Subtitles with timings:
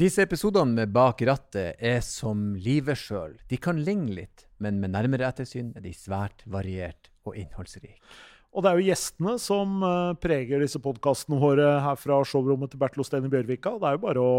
[0.00, 3.34] Disse episodene med Bak rattet er som livet sjøl.
[3.52, 7.98] De kan ligne litt, men med nærmere ettersyn er de svært variert og innholdsrike.
[8.56, 12.80] Og det er jo gjestene som eh, preger disse podkastene våre her fra showrommet til
[12.80, 13.74] Bertil Osten i Bjørvika.
[13.76, 14.38] Det er jo bare å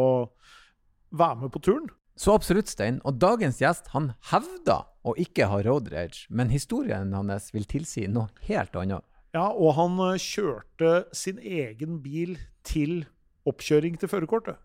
[1.22, 1.86] være med på turen.
[2.18, 2.98] Så absolutt, Stein.
[3.06, 8.08] Og dagens gjest han hevder å ikke ha road rage, men historien hans vil tilsi
[8.10, 9.06] noe helt annet.
[9.38, 13.04] Ja, og han eh, kjørte sin egen bil til
[13.46, 14.58] oppkjøring til førerkortet.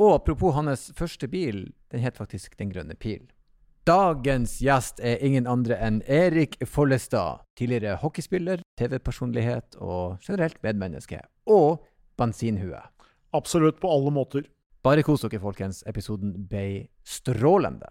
[0.00, 3.28] Og apropos hans første bil, den het faktisk Den grønne pil.
[3.86, 7.42] Dagens gjest er ingen andre enn Erik Follestad.
[7.58, 11.18] Tidligere hockeyspiller, TV-personlighet og generelt medmenneske.
[11.46, 11.82] Og
[12.16, 12.78] bensinhue.
[13.34, 14.46] Absolutt på alle måter.
[14.82, 15.82] Bare kos dere, folkens.
[15.86, 17.90] Episoden ble strålende.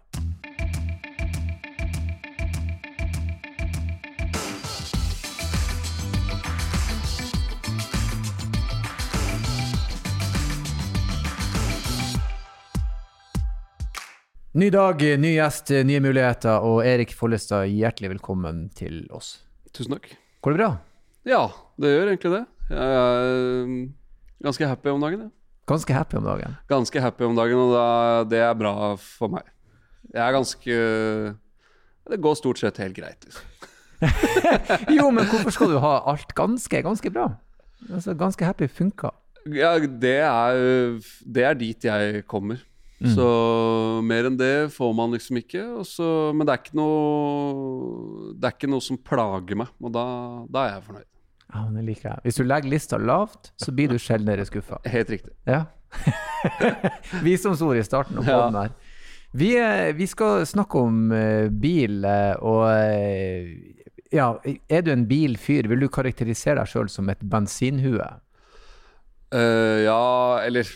[14.52, 16.60] Ny dag, ny gjest, nye muligheter.
[16.60, 19.38] Og Erik Follestad, hjertelig velkommen til oss.
[19.72, 20.10] Tusen takk.
[20.44, 20.66] Går det bra?
[21.24, 21.38] Ja,
[21.80, 22.40] det gjør egentlig det.
[22.68, 23.78] Jeg er um,
[24.44, 25.22] ganske happy om dagen.
[25.24, 25.62] Ja.
[25.72, 26.58] Ganske happy om dagen.
[26.68, 29.48] Ganske happy om dagen, og det er bra for meg.
[30.12, 30.76] Jeg er ganske
[32.12, 33.48] Det går stort sett helt greit, liksom.
[34.98, 37.30] jo, men hvorfor skal du ha alt ganske, ganske bra?
[37.88, 39.14] Altså, ganske happy funka.
[39.48, 42.60] Ja, det er, det er dit jeg kommer.
[43.02, 43.14] Mm.
[43.16, 45.62] Så mer enn det får man liksom ikke.
[45.80, 49.92] og så- men det er ikke noe Det er ikke noe som plager meg, og
[49.92, 50.04] da,
[50.50, 51.08] da er jeg fornøyd.
[51.54, 52.18] Ja, det liker jeg.
[52.24, 54.78] Hvis du legger lista lavt, så blir du sjeldnere skuffa.
[54.86, 55.32] Helt riktig.
[55.46, 55.64] Ja.
[57.22, 58.38] Visdomsord i starten av Ja.
[58.40, 58.70] podden her.
[59.34, 62.68] Vi, eh, vi skal snakke om eh, bil, eh, og
[64.12, 64.26] ja,
[64.68, 65.68] er du en bilfyr?
[65.68, 68.04] Vil du karakterisere deg sjøl som et bensinhue?
[69.32, 70.68] Uh, ja, eller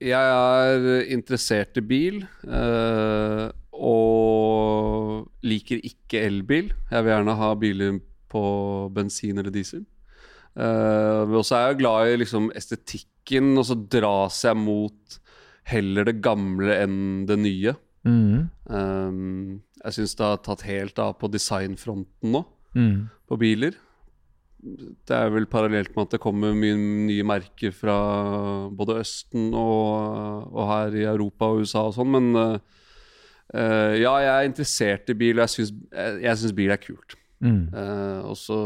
[0.00, 2.22] Jeg er interessert i bil.
[2.48, 3.48] eh,
[3.80, 6.72] og liker ikke elbil.
[6.90, 7.98] Jeg vil gjerne ha biler
[8.30, 8.42] på
[8.94, 9.84] bensin eller diesel.
[10.56, 15.18] Eh, men også er jeg glad i liksom estetikken, og så dras jeg mot
[15.70, 17.74] heller det gamle enn det nye.
[18.04, 18.48] Mm.
[18.72, 22.44] Um, jeg syns det har tatt helt av på designfronten nå,
[22.74, 23.08] Mm.
[23.28, 23.74] på biler.
[24.60, 27.96] Det er vel parallelt med at det kommer mye nye merker fra
[28.76, 32.58] både Østen og, og her i Europa og USA og sånn, men uh,
[33.96, 37.16] ja, jeg er interessert i bil, og jeg syns, jeg, jeg syns bil er kult.
[37.40, 37.62] Mm.
[37.72, 38.60] Uh, og så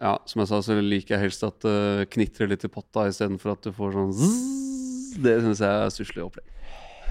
[0.00, 3.54] ja, som jeg sa, så liker jeg helst at det knitrer litt i potta istedenfor
[3.54, 5.18] at du får sånn zzz.
[5.20, 6.59] Det syns jeg er stusslig opplegg.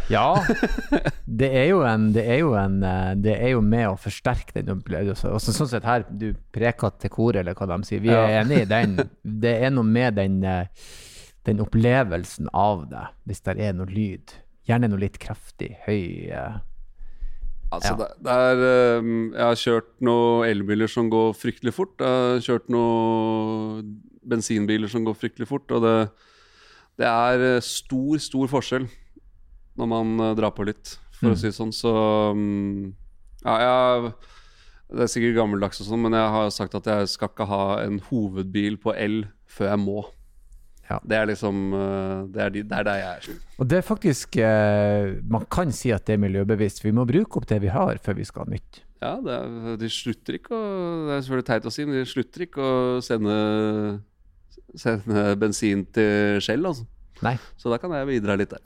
[0.10, 0.42] Ja,
[1.40, 4.56] det er jo en Det er jo, en, eh, det er jo med å forsterke
[4.58, 5.30] den opplevelsen.
[5.36, 8.02] Og sånn sett her, du preker til koret, eller hva de sier.
[8.02, 8.42] Vi er Ja.
[8.44, 8.96] enig i den.
[9.24, 10.66] Det er noe med den, eh,
[11.46, 14.34] den opplevelsen av det, hvis det er noe lyd.
[14.70, 16.58] Gjerne noe litt kraftig, høy eh.
[17.72, 17.96] Altså, Ja.
[18.02, 18.60] det, det er
[19.06, 21.94] Jeg har kjørt noen elbiler som går fryktelig fort.
[22.02, 23.92] Jeg har kjørt noen
[24.26, 25.70] bensinbiler som går fryktelig fort.
[25.78, 26.10] Og det,
[26.98, 28.88] det er stor, stor forskjell
[29.80, 31.34] når man eh, drar på litt, for Mm.
[31.36, 31.74] å si det sånn.
[31.76, 31.90] Så
[32.32, 32.94] um,
[33.44, 34.14] ja, jeg
[34.90, 37.66] Det er sikkert gammeldags og sånn, men jeg har sagt at jeg skal ikke ha
[37.84, 40.00] en hovedbil på el før jeg må.
[40.90, 40.98] Ja.
[41.06, 43.42] Det er liksom eh, Det er, de, det er der jeg er.
[43.62, 46.82] Og det er faktisk eh, Man kan si at det er miljøbevisst.
[46.84, 48.80] Vi må bruke opp det vi har, før vi skal ha nytt.
[49.00, 50.64] Ja, det er, de slutter ikke å
[51.06, 53.36] Det er selvfølgelig teit å si, men de slutter ikke å sende,
[54.76, 56.88] sende bensin til Shell, altså.
[57.26, 57.36] Nei.
[57.60, 58.64] Så da kan jeg bidra litt der.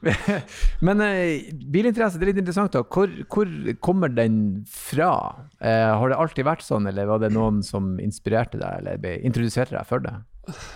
[0.86, 2.74] Men eh, bilinteresse, det er litt interessant.
[2.76, 2.84] da.
[2.86, 3.50] Hvor, hvor
[3.82, 5.12] kommer den fra?
[5.58, 9.74] Eh, har det alltid vært sånn, eller var det noen som inspirerte deg, eller introduserte
[9.76, 10.16] deg for det?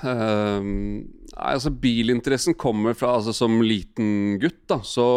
[0.07, 0.71] Ehm,
[1.33, 5.09] nei, altså Bilinteressen kommer fra altså, Som liten gutt, da, så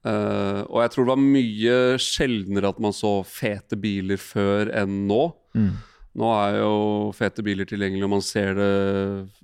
[0.00, 5.02] Uh, Og jeg tror det var mye sjeldnere at man så fete biler før enn
[5.10, 5.18] nå.
[5.52, 5.74] Mm.
[6.18, 6.72] Nå er jo
[7.14, 8.70] fete biler tilgjengelig, og man ser det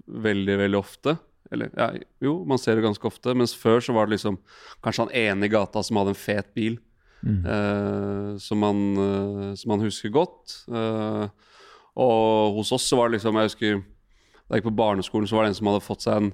[0.06, 1.16] veldig, veldig ofte.
[1.54, 1.92] Eller ja,
[2.22, 3.34] jo, man ser det ganske ofte.
[3.38, 4.38] Mens før så var det liksom
[4.82, 6.80] kanskje han ene i gata som hadde en fet bil.
[7.26, 7.46] Mm.
[7.46, 10.56] eh, som, man, eh, som man husker godt.
[10.68, 11.28] Eh,
[11.96, 13.78] og hos oss så var det liksom Jeg husker
[14.46, 16.28] da jeg gikk på barneskolen, så var det en som hadde fått seg en,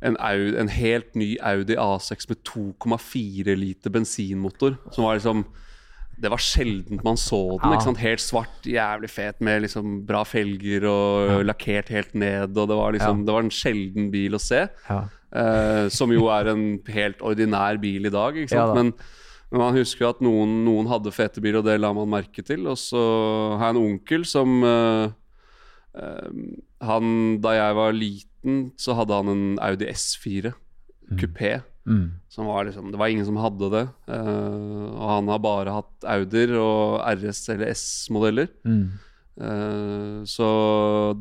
[0.00, 4.78] en, Audi, en helt ny Audi A6 med 2,4 liter bensinmotor.
[4.94, 5.44] Som var liksom
[6.20, 7.74] Det var sjeldent man så den.
[7.76, 7.92] Ja.
[8.02, 11.36] Helt svart, jævlig fet med liksom bra felger og Ja.
[11.52, 12.56] lakkert helt ned.
[12.56, 13.24] Og det var liksom Ja.
[13.24, 14.68] Det var en sjelden bil å se.
[14.88, 15.04] Ja.
[15.30, 18.34] Eh, som jo er en helt ordinær bil i dag.
[18.48, 18.74] Da.
[18.74, 18.92] men,
[19.52, 22.42] men man husker jo at noen, noen hadde fete biler, og det la man merke
[22.44, 22.66] til.
[22.66, 25.10] Og så har jeg en onkel som eh,
[25.98, 26.30] eh,
[26.82, 30.52] Han, da jeg var liten så hadde han en Audi S4
[31.18, 31.56] kupé.
[31.58, 31.62] Mm.
[32.28, 33.84] Som var liksom, det var ingen som hadde det.
[34.10, 38.50] Uh, og han har bare hatt Auder og RS eller S-modeller.
[38.68, 38.82] Mm.
[39.38, 40.48] Uh, så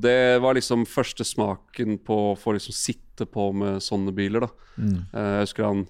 [0.02, 4.48] det var liksom første smaken på å få liksom sitte på med sånne biler.
[4.48, 4.98] da Mm.
[5.10, 5.88] Uh, Jeg husker han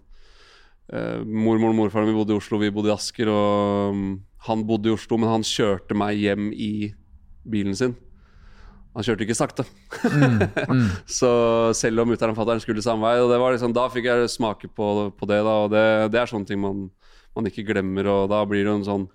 [0.88, 3.28] Mormoren og morfaren min bodde i Oslo, vi bodde i Asker.
[3.28, 4.04] Og um,
[4.48, 6.94] han bodde i Oslo, men han kjørte meg hjem i
[7.44, 7.98] bilen sin.
[8.98, 9.66] Han kjørte ikke sakte.
[10.10, 10.40] Mm.
[10.74, 10.88] Mm.
[11.20, 11.30] Så
[11.78, 14.32] selv om mutter'n og fatter'n skulle samme vei, og det var liksom, da fikk jeg
[14.34, 15.38] smake på, på det.
[15.46, 15.86] da Og det,
[16.16, 16.88] det er sånne ting man,
[17.38, 18.10] man ikke glemmer.
[18.10, 19.08] Og da blir det jo en sånn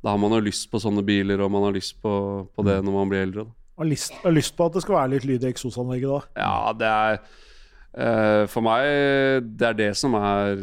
[0.00, 2.12] Da har man jo lyst på sånne biler, og man har lyst på,
[2.50, 3.46] på det når man blir eldre.
[3.46, 6.20] da har lyst, har lyst på at det skal være litt lyd i eksosanlegget da.
[6.40, 7.22] Ja, det er
[7.90, 8.84] Uh, For meg
[9.58, 10.60] Det er det som er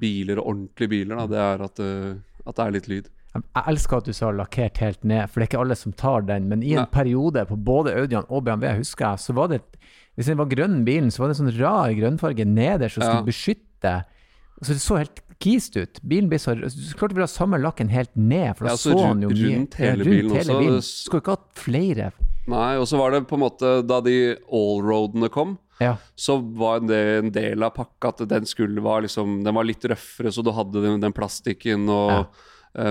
[0.00, 1.20] biler, og ordentlige biler.
[1.20, 1.26] Da.
[1.30, 3.06] Det er at, uh, at det er litt lyd.
[3.42, 6.20] Jeg elsker at du sa lakkert helt ned, for det er ikke alle som tar
[6.22, 6.48] den.
[6.48, 6.86] Men i en Nei.
[6.92, 9.62] periode på både Audian og BMW, husker jeg, så var det
[10.16, 13.10] Hvis den var grønn, bilen, så var det en sånn rar grønnfarge nederst som Ja.
[13.16, 14.04] skulle beskytte.
[14.62, 16.00] Så det så helt kist ut.
[16.02, 18.76] Bilen ble så Du klart vel å ha samme lakken helt ned, for da Ja,
[18.76, 20.58] så så han jo mye rundt hele ja, bilen hele også.
[20.58, 20.74] bilen.
[20.76, 22.12] Det- Skulle ikke hatt flere.
[22.48, 25.96] Nei, og så var det på en måte Da de allroadene kom, Ja.
[26.16, 29.82] så var det en del av pakka at den skulle var liksom Den var litt
[29.82, 32.24] røffere, så du hadde den, den plastikken og, eh,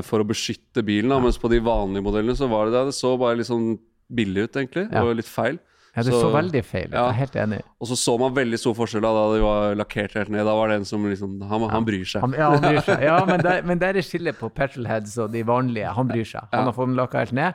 [0.01, 1.09] for å beskytte bilen.
[1.13, 1.19] Da.
[1.21, 2.85] Mens på de vanlige modellene så var det det.
[2.91, 3.75] Det så bare litt sånn
[4.09, 4.87] billig ut, egentlig.
[4.91, 5.03] Ja.
[5.05, 5.59] Og litt feil.
[5.95, 6.93] ja, det så, Så- veldig feil ut.
[6.93, 7.03] ja.
[7.05, 7.61] Jeg er helt enig.
[7.79, 10.43] Og så så man veldig stor forskjell da, da de var lakkert helt ned.
[10.45, 12.21] Da var det en som liksom Han, han bryr seg.
[12.21, 13.01] Han, ja, han bryr seg.
[13.09, 15.93] Ja, men der, men der er skillet på petrolheads og de vanlige.
[15.95, 16.49] Han bryr seg.
[16.51, 17.53] Han har fått den lakka helt ned,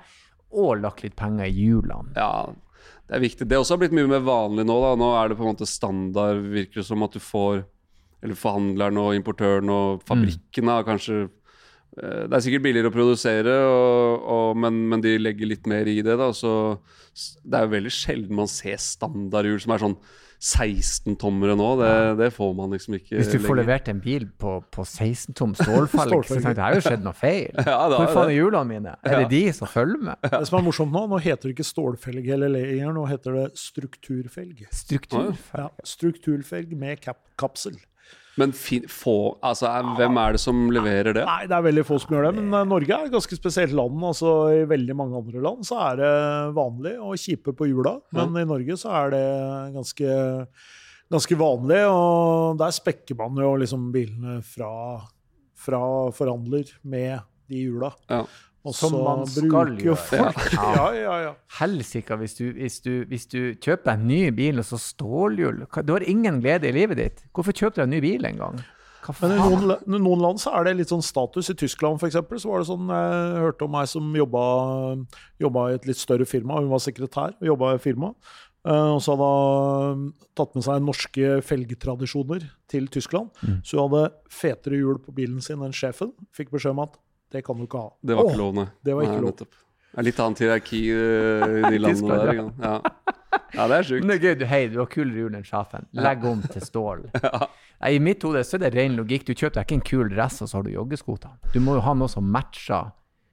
[0.53, 2.15] og lagt litt penger i hjulene.
[2.17, 2.49] Ja,
[3.11, 3.47] det er viktig.
[3.51, 4.77] Det også har blitt mye mer vanlig nå.
[4.83, 7.65] da Nå er det på en måte standard, virker det som, at du får
[8.23, 11.29] Eller forhandleren og importøren og fabrikken har kanskje eh,
[11.97, 15.99] Det er sikkert billigere å produsere, og, og, men, men de legger litt mer i
[16.07, 16.15] det.
[16.21, 16.53] da Så
[17.43, 19.97] Det er jo veldig sjelden man ser standardhjul som er sånn
[20.41, 21.67] 16-tommere nå.
[21.81, 25.37] Det, det får man liksom ikke Hvis du får levert en bil på, på 16
[25.37, 27.51] tom stålfelg, så tenker du at det har jo skjedd noe feil.
[27.71, 28.95] Ja, Hvor faen er hjulene mine?
[29.05, 30.25] Er det de som følger med?
[30.25, 33.47] Det som er morsomt nå, nå heter det ikke stålfelg eller lenger, nå heter det
[33.61, 34.65] strukturfelg.
[34.81, 37.77] Strukturfelg, Ja, strukturfelg med kap kapsel.
[38.39, 41.25] Men få, altså, er, hvem er det som leverer det?
[41.27, 43.75] Nei, det er veldig få som gjør det, men eh, Norge er et ganske spesielt
[43.77, 44.05] land.
[44.07, 46.13] altså I veldig mange andre land så er det
[46.57, 49.25] vanlig å kjipe på hjula, men i Norge så er det
[49.75, 50.21] ganske,
[51.17, 51.83] ganske vanlig.
[51.91, 54.71] Og der spekker man jo liksom bilene fra,
[55.59, 55.83] fra
[56.17, 57.19] forhandler med
[57.51, 57.91] de hjula.
[58.11, 58.23] Ja.
[58.65, 59.97] Og Som så man skal jo gjøre.
[59.97, 60.73] folk Ja.
[60.77, 61.31] Ja, ja, ja.
[61.61, 66.05] Helsike, hvis, du- hvis, hvis du kjøper en ny bil og så stålhjul Du har
[66.05, 67.23] ingen glede i livet ditt.
[67.33, 68.61] Hvorfor kjøper du en ny bil en gang?
[69.23, 69.73] Men i noen,
[70.05, 71.49] noen land så er det litt sånn status.
[71.51, 74.43] I Tyskland for eksempel, så var det sånn Jeg hørte om ei som jobba,
[75.41, 76.61] jobba i et litt større firma.
[76.61, 78.15] Hun var sekretær og jobba i firmaet.
[78.21, 78.37] firma.
[78.69, 79.29] Eh, og så hadde
[79.97, 80.03] hun
[80.37, 83.31] tatt med seg norske felgetradisjoner til Tyskland.
[83.41, 83.63] Mm.
[83.65, 86.13] Så hun hadde fetere hjul på bilen sin enn sjefen.
[86.37, 86.99] Fikk beskjed om at
[87.33, 87.91] det kan du ikke ha.
[88.03, 88.67] Det var ikke lov, nei.
[88.83, 89.37] det var ikke nei, lov.
[89.91, 92.41] Det er litt annet hierarki eh, i de landene der.
[92.41, 92.45] ja.
[92.63, 92.75] Ja.
[93.55, 94.05] ja, det er sjukt.
[94.05, 94.37] Men det er gøy.
[94.39, 95.87] Du, hei, du har kulere hjul enn sjefen.
[95.99, 97.05] Legg om til stål.
[97.27, 97.51] ja.
[97.91, 99.27] I mitt hode så er det ren logikk.
[99.27, 101.37] Du kjøper deg ikke en kul dress, og så har du joggesko til.
[101.55, 102.91] Du må jo ha noe som matcher.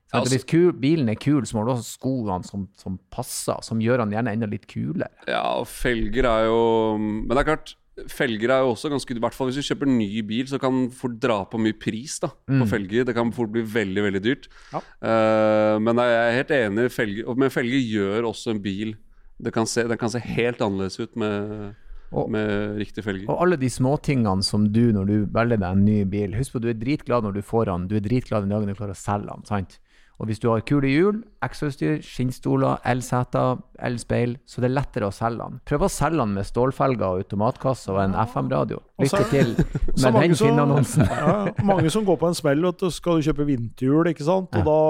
[0.07, 2.68] Så Ja, altså- hvis kul, bilen er kul, så må du også ha skoene som,
[2.77, 5.09] som passer, som gjør den gjerne enda litt kulere.
[5.27, 7.74] Ja, og felger er jo Men det er klart,
[8.07, 10.89] felger er jo også ganske I hvert fall hvis du kjøper ny bil, så kan
[10.91, 13.03] fort dra på mye pris da på felger.
[13.05, 14.48] Det kan fort bli veldig, veldig dyrt.
[14.72, 14.79] Ja.
[15.01, 18.96] Uh, men jeg er helt enig, felger, men felger gjør også en bil
[19.39, 21.75] det kan se, Den kan se helt annerledes ut med,
[22.12, 23.27] Og- med riktig felger.
[23.29, 26.62] Og alle de småtingene som du, når du velger deg en ny bil Husk på,
[26.62, 27.88] du er dritglad når du får den.
[27.88, 29.46] Du er dritglad den dagen du klarer å selge den.
[29.46, 29.79] sant?
[30.17, 35.13] Og hvis du har kule hjul, ekstrautstyr, skinnstoler, elseter, elspeil, så det er lettere å
[35.13, 35.59] selge den.
[35.69, 38.81] Prøv å selge den med stålfelger og automatkasse og en FM-radio.
[39.03, 39.53] Lykke til
[40.01, 41.05] med den Finn-annonsen.
[41.17, 44.57] Ja, mange som går på en smell, vet du, skal du kjøpe vinterhjul, ikke sant.
[44.57, 44.81] Og da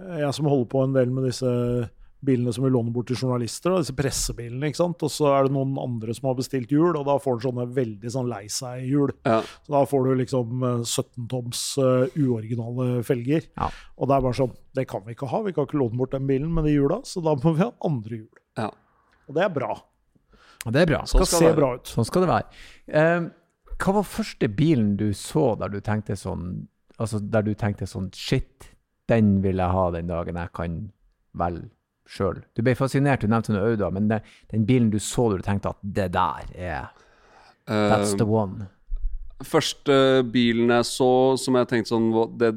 [0.00, 1.52] eh, Jeg som holder på en del med disse
[2.24, 5.04] bilene som vi låner bort til journalister, da, disse pressebilene, ikke sant.
[5.06, 7.66] Og så er det noen andre som har bestilt hjul, og da får du sånne
[7.76, 9.14] veldig sånn lei seg-hjul.
[9.26, 9.38] Ja.
[9.66, 13.48] Så da får du liksom eh, 17-toms uh, uoriginale felger.
[13.58, 13.70] Ja.
[13.98, 16.14] Og det er bare sånn Det kan vi ikke ha, vi kan ikke låne bort
[16.16, 18.42] den bilen med de hjula, så da må vi ha andre hjul.
[18.58, 18.68] Ja.
[19.28, 19.78] Og det er bra.
[20.64, 21.04] Det er bra.
[21.04, 21.90] Sånn Skal skal se bra ut.
[21.90, 22.62] Sånn skal det være.
[22.90, 27.88] Uh, hva var første bilen du så der du tenkte sånn Altså der du tenkte
[27.90, 28.68] sånn Shit,
[29.10, 30.76] den vil jeg ha den dagen jeg kan
[31.34, 31.72] velge
[32.10, 32.42] sjøl.
[32.56, 34.20] Du ble fascinert, du nevnte noe Auda, men det,
[34.52, 36.92] den bilen du så du tenkte at det der er
[37.64, 38.68] That's Eh, the one.
[39.44, 42.52] Første bilen jeg så som jeg tenkte sånn det,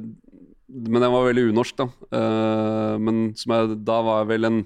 [0.67, 1.87] Men den var veldig unorsk, da.
[2.11, 4.59] Uh, men som jeg, da var jeg vel en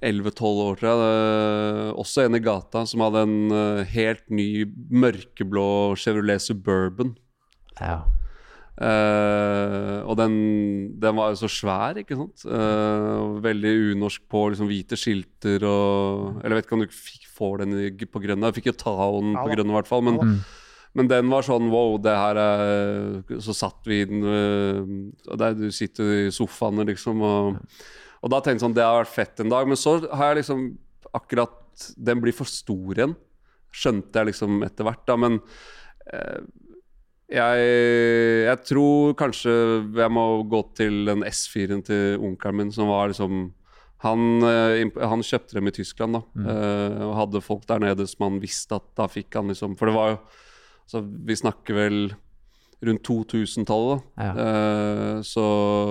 [0.00, 0.98] 11-12 år, tror jeg.
[1.00, 5.66] Det, også en i gata som hadde en eh, helt ny mørkeblå
[6.00, 7.12] Chevrolet Suburban.
[7.80, 8.00] Ja.
[8.80, 10.34] Eh, og den,
[11.02, 12.46] den var jo så svær, ikke sant.
[12.48, 17.26] Uh, veldig unorsk på liksom hvite skilter og Eller jeg vet ikke om du fikk,
[17.36, 17.74] får den
[18.08, 18.48] på grønne.
[18.48, 20.04] Jeg fikk jo ta den på grønne grønn i hvert fall.
[20.06, 20.38] Men, Mm.
[20.96, 25.54] men den var sånn wow, det her er Så satt vi i den uh, der
[25.54, 27.20] Du sitter i sofaene, liksom.
[27.20, 27.60] Og,
[28.22, 29.68] og da tenkte jeg sånn Det har vært fett en dag.
[29.68, 30.64] Men så har jeg liksom
[31.12, 33.12] akkurat Den blir for stor igjen.
[33.70, 35.20] Skjønte jeg liksom etter hvert, da.
[35.20, 35.42] Men
[37.30, 37.64] jeg,
[38.46, 39.54] jeg tror kanskje
[39.98, 43.48] jeg må gå til den S4-en til onkelen min, som var liksom
[44.00, 46.22] han, eh, han kjøpte dem i Tyskland, da.
[46.32, 46.46] mm.
[47.04, 49.96] og hadde folk der nede som han visste at da fikk han liksom For det
[49.96, 50.16] var jo
[50.86, 51.98] altså, Vi snakker vel
[52.80, 54.24] rundt 2000-tallet, da.
[54.24, 54.46] Ja.
[54.46, 55.44] Eh, så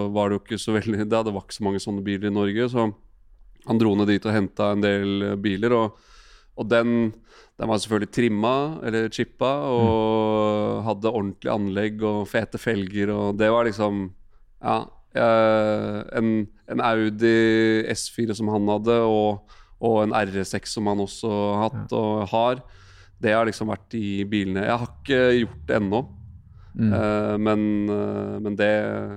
[0.10, 2.70] var det jo ikke så veldig Det var ikke så mange sånne biler i Norge,
[2.74, 2.90] så
[3.68, 5.76] han dro ned dit og henta en del eh, biler.
[5.78, 6.00] Og,
[6.60, 7.14] og den,
[7.60, 13.52] den var selvfølgelig trimma, eller chippa, og hadde ordentlig anlegg og fete felger, og det
[13.54, 14.10] var liksom
[14.60, 14.82] Ja.
[15.16, 21.32] eh, en, en Audi S4 som han hadde, og, og en R6 som han også
[21.32, 22.62] har hatt og har.
[23.20, 26.00] Det har liksom vært de bilene Jeg har ikke gjort det ennå.
[26.80, 26.92] Mm.
[26.96, 28.70] Eh, men, eh, men det,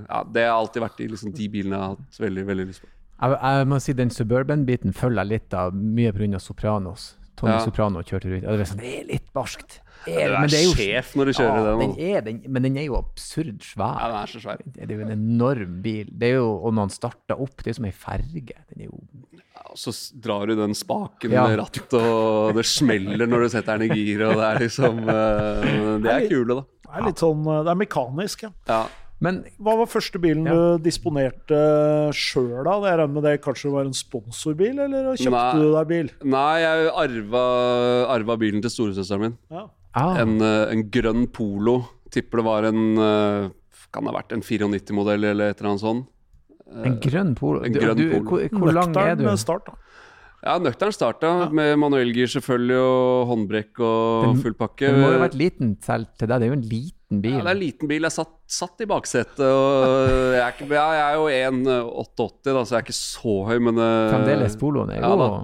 [0.08, 2.82] ja, det har alltid vært de, liksom, de bilene jeg har hatt veldig veldig lyst
[2.82, 2.88] på.
[3.22, 6.40] Jeg, jeg må si den Suburban-biten følger jeg litt av, mye pga.
[6.42, 7.12] Sopranos.
[7.42, 7.62] Tony Ja.
[7.66, 8.44] Soprano kjørte rundt.
[8.46, 9.80] Og Det er, sånn, det er litt barskt.
[10.02, 11.92] Det er, Du er er jo sjef når du kjører ja, den.
[12.02, 14.00] er, den, men den er jo absurd svær.
[14.00, 14.62] Ja, den er så svær.
[14.66, 16.08] Det er jo en enorm bil.
[16.10, 18.56] Det er jo, og når den starter opp, det er jo som ei ferge.
[18.72, 18.98] Den er jo
[19.52, 19.92] Ja, og så
[20.24, 21.44] drar du den spaken Ja.
[21.46, 24.98] med rattet, og det smeller når du setter den i gir, og det er liksom
[25.06, 26.64] eh, Det er kule, da.
[26.82, 28.50] Det er litt sånn, det er mekanisk, ja.
[28.68, 28.82] Ja.
[29.22, 30.52] Men Hva var første bilen Ja.
[30.52, 31.58] du disponerte
[32.16, 32.74] sjøl, da?
[32.90, 35.62] Jeg regner med det kanskje var en sponsorbil, eller kjøpte Nei.
[35.62, 36.10] du deg bil?
[36.24, 37.44] Nei, jeg arva,
[38.16, 39.36] arva bilen til storesøsteren min.
[39.50, 39.66] Ja.
[39.94, 41.84] ah, En, eh, en grønn Polo.
[42.10, 43.50] Tipper det var en eh,
[43.92, 46.06] Kan det ha vært en 94-modell eller et eller annet sånt.
[46.72, 47.62] en grønn polo.
[47.62, 48.24] en grønn du, Polo.
[48.30, 49.26] hvor, hvor lang er du?
[49.36, 49.72] Start, da.
[50.42, 51.48] Ja, nøktern starta, ja.
[51.50, 54.88] Med manuellgir selvfølgelig, og håndbrekk og Den- full pakke.
[54.90, 56.40] Den må jo ha vært liten selv til deg.
[56.40, 57.34] Det er jo en liten bil.
[57.36, 58.06] Ja, det er en liten bil.
[58.06, 62.76] Jeg satt, satt i baksetet, og jeg er, ikke, jeg er jo 1,88, da, så
[62.76, 65.42] jeg er ikke så høy, men eh, Fremdeles poloen er ja.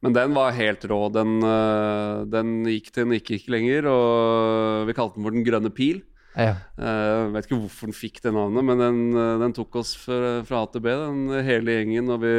[0.00, 1.00] Men den var helt rå.
[1.12, 5.44] Den, eh, den gikk til den ikke gikk lenger, og vi kalte den for Den
[5.44, 6.00] grønne pil.
[6.38, 6.54] ja.
[6.80, 9.02] Jeg vet ikke hvorfor den fikk det navnet, men den,
[9.42, 12.08] den tok oss fra, fra A til B, den hele gjengen.
[12.14, 12.32] Og vi,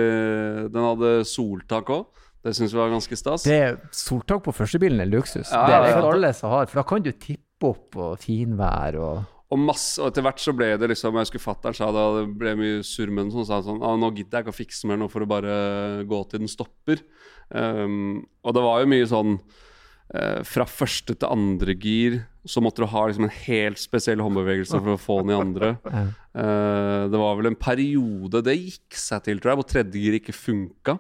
[0.74, 2.08] den hadde soltak òg.
[2.42, 3.44] Det syns vi var ganske stas.
[3.46, 5.52] Det Soltak på førstebilen er luksus.
[5.54, 8.18] Ja, det er det ikke alle som har, for da kan du tippe opp og
[8.22, 11.90] finvær og Og masse, og etter hvert så ble det liksom Jeg husker fatter'n sa
[11.92, 13.32] det, det ble mye den.
[13.34, 15.30] Sånn, sa han sånn ah, 'Nå gidder jeg ikke å fikse mer nå for å
[15.30, 17.04] bare gå til den stopper'.
[17.52, 22.82] Um, og det var jo mye sånn uh, Fra første til andre gir så måtte
[22.82, 25.76] du ha liksom en helt spesiell håndbevegelse for å få den i andre.
[26.32, 30.16] Eh, det var vel en periode Det gikk seg til, tror jeg, hvor tredje gir
[30.16, 30.94] ikke funka.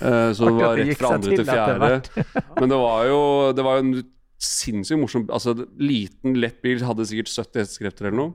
[0.00, 2.24] Uh, så det var rett fra andre til fjerde.
[2.56, 3.18] Men det var jo
[3.52, 3.92] Det var jo en
[4.42, 8.34] sinnssykt morsom Altså, liten, lett bil hadde sikkert 70 hestekrefter eller noe.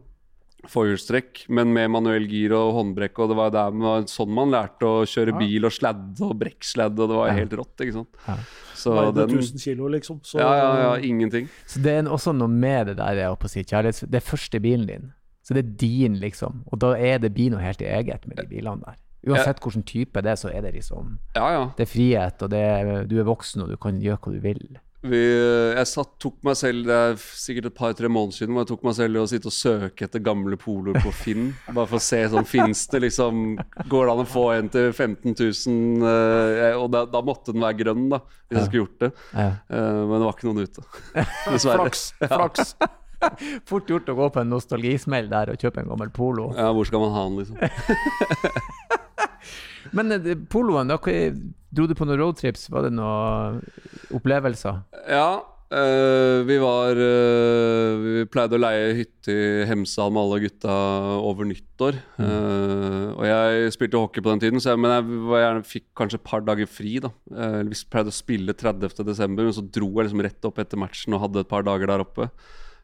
[0.69, 3.17] Forhjulstrekk, men med manuell gir og håndbrekk.
[3.23, 6.99] Og det var der man, sånn man lærte å kjøre bil og sladde og brekksladd,
[7.01, 8.19] og det var helt rått, ikke sant.
[8.27, 8.35] Ja.
[8.77, 10.19] Så Veide den 1000 kilo, liksom.
[10.25, 11.49] Så, Ja, ja, ja, ingenting.
[11.69, 14.03] Så det er også noe med det der, jeg på å si, Charles.
[14.05, 15.09] Det er første bilen din.
[15.41, 16.61] Så det er din, liksom.
[16.69, 19.01] Og da er det blir noe helt eget med de bilene der.
[19.21, 21.65] Uansett hvilken type det er, så er det liksom Ja, ja.
[21.77, 24.39] Det er frihet, og det er, du er voksen, og du kan gjøre hva du
[24.41, 24.63] vil.
[25.01, 28.69] Vi, jeg satt, tok meg selv Det er sikkert et par-tre måneder siden hvor jeg
[28.69, 31.47] tok meg selv i å sitte og søke etter gamle poloer på Finn.
[31.73, 33.55] Bare for å se sånn Fins det liksom
[33.89, 36.05] Går det an å få en til 15 000?
[36.11, 39.09] eh, og da, da måtte den være grønn, da, hvis jeg skulle gjort det.
[39.33, 39.47] Ja.
[39.73, 40.85] Eh, men det var ikke noen ute.
[41.49, 41.87] Dessverre.
[41.87, 42.03] Flaks.
[42.21, 42.75] flaks.
[43.69, 46.51] Fort gjort å gå på en nostalgismell der og kjøpe en gammel polo.
[46.57, 47.57] Ja, hvor skal man ha den, liksom?
[49.97, 50.97] Men eh, poloen, da,
[51.71, 52.67] dro du på noen roadtrips?
[52.71, 53.61] Var det noen
[54.15, 54.83] opplevelser?
[55.09, 55.41] Ja.
[55.71, 60.75] eh, vi var eh, Vi pleide å leie hytte i Hemsedal med alle gutta
[61.23, 61.99] over nyttår.
[62.19, 65.87] Eh, og jeg spilte hockey på den tiden, så jeg, men jeg var gjerne, fikk
[66.01, 66.97] kanskje et par dager fri.
[67.03, 69.05] da uh, Vi pleide å spille 30.
[69.07, 71.93] desember, men så dro jeg liksom rett opp etter matchen og hadde et par dager
[71.93, 72.27] der oppe.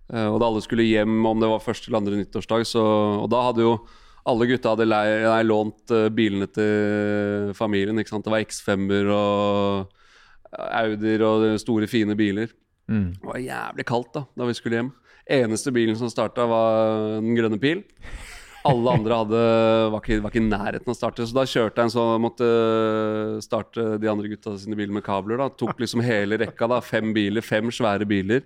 [0.07, 2.83] Uh, og da alle skulle hjem, om det var første eller andre nyttårsdag, så,
[3.19, 3.79] og da hadde jo
[4.27, 7.99] alle gutta hadde lei, nei, lånt eh, bilene til familien.
[7.99, 8.25] ikke sant?
[8.27, 9.93] Det var X5-er og
[10.57, 12.51] Audier og store, fine biler.
[12.87, 13.11] Mm.
[13.19, 14.93] Det var jævlig kaldt da da vi skulle hjem.
[15.37, 17.83] Eneste bilen som starta, var Den grønne pil.
[18.67, 19.41] Alle andre hadde,
[19.93, 21.27] var, ikke, var ikke i nærheten av å starte.
[21.27, 22.47] Så da kjørte jeg en sånn Måtte
[23.43, 25.39] starte de andre gutta sine biler med kabler.
[25.39, 26.67] da Tok liksom hele rekka.
[26.67, 28.43] da Fem biler, fem svære biler.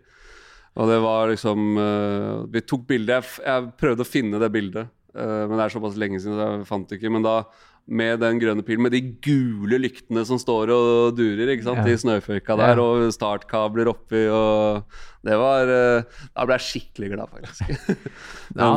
[0.80, 3.18] Og det var liksom uh, Vi tok bilde.
[3.18, 6.68] Jeg, jeg, prøvde å finne det bildet, men det er såpass lenge siden så jeg
[6.70, 7.12] fant det ikke.
[7.12, 7.42] Men da
[7.92, 11.92] med den grønne pilen, med de gule lyktene som står og durer ikke sant, ja.
[11.92, 12.84] i snøføyka der, ja.
[12.86, 14.86] og startkabler oppi og
[15.26, 17.74] Det var uh, Da ble jeg skikkelig glad, faktisk.
[18.62, 18.70] ja,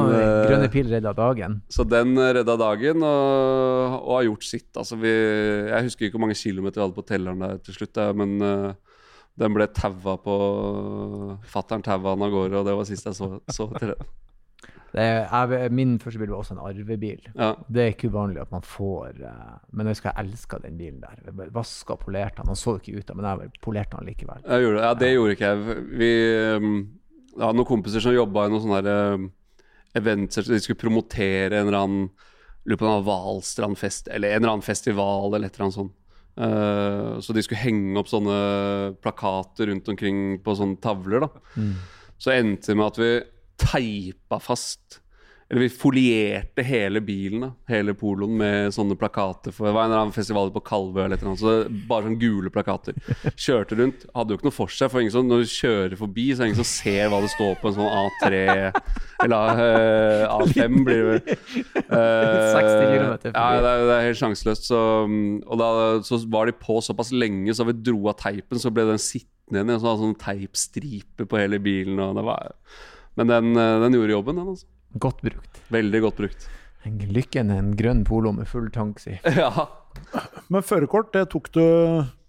[0.49, 1.61] grønne pil redda dagen.
[1.73, 4.71] Så den redda dagen, og, og har gjort sitt.
[4.73, 8.03] Altså, vi, jeg husker ikke hvor mange kilometer vi hadde på telleren der til slutt,
[8.19, 8.37] men
[9.41, 10.37] den ble taua på
[11.51, 14.13] Fattern taua han av gårde, og det var sist jeg så, så til den.
[14.95, 17.23] Er, min første bil var også en arvebil.
[17.35, 17.53] Ja.
[17.67, 21.01] Det er ikke uvanlig at man får uh, Men jeg husker jeg elska den bilen
[21.03, 21.49] der.
[21.55, 22.53] Vaska og polerte den.
[22.53, 24.45] Han så ikke ut men jeg polerte den likevel.
[24.47, 25.81] Jeg gjorde, ja, det gjorde ikke jeg.
[25.99, 26.13] Vi
[27.35, 30.39] jeg hadde noen kompiser som jobba i noen sånne eventer events.
[30.47, 32.07] De skulle promotere en eller annen
[32.65, 35.77] Lurer på om det var Hvalstrandfest, eller en eller annen festival, eller et eller annet
[35.77, 35.97] sånt.
[36.35, 38.37] Uh, så de skulle henge opp sånne
[39.05, 41.27] plakater rundt omkring på sånne tavler.
[41.27, 41.43] da.
[41.61, 41.75] Mm.
[42.17, 43.11] Så endte det med at vi
[43.61, 45.01] teipa fast
[45.51, 49.53] eller vi folierte hele bilen, da, hele poloen, med sånne plakater.
[49.53, 51.53] For det var en eller annen festival på Kalvø eller noe, så
[51.87, 52.97] bare sånne gule plakater.
[53.37, 54.07] Kjørte rundt.
[54.17, 56.51] Hadde jo ikke noe for seg, for som, når du kjører forbi, så er det
[56.55, 58.41] ingen som ser hva det står på en sånn A3
[59.25, 61.37] Eller uh, A5 blir det vel.
[61.93, 63.13] uh, 60 km.
[63.29, 64.67] Ja, det er, det er helt sjanseløst.
[64.73, 64.81] Så,
[65.45, 65.71] og da
[66.09, 69.61] så var de på såpass lenge, så vi dro av teipen, så ble den sittende
[69.61, 72.01] igjen i en sånn, sånn teipstripe på hele bilen.
[72.01, 72.57] Og det var,
[73.19, 74.53] men den, eh, den gjorde jobben, den.
[74.55, 75.63] altså Godt brukt.
[75.75, 76.49] Veldig godt brukt.
[76.85, 79.17] Lykken er en grønn polo med full tank, si.
[79.43, 79.51] ja.
[80.53, 81.65] Men førerkort, det tok du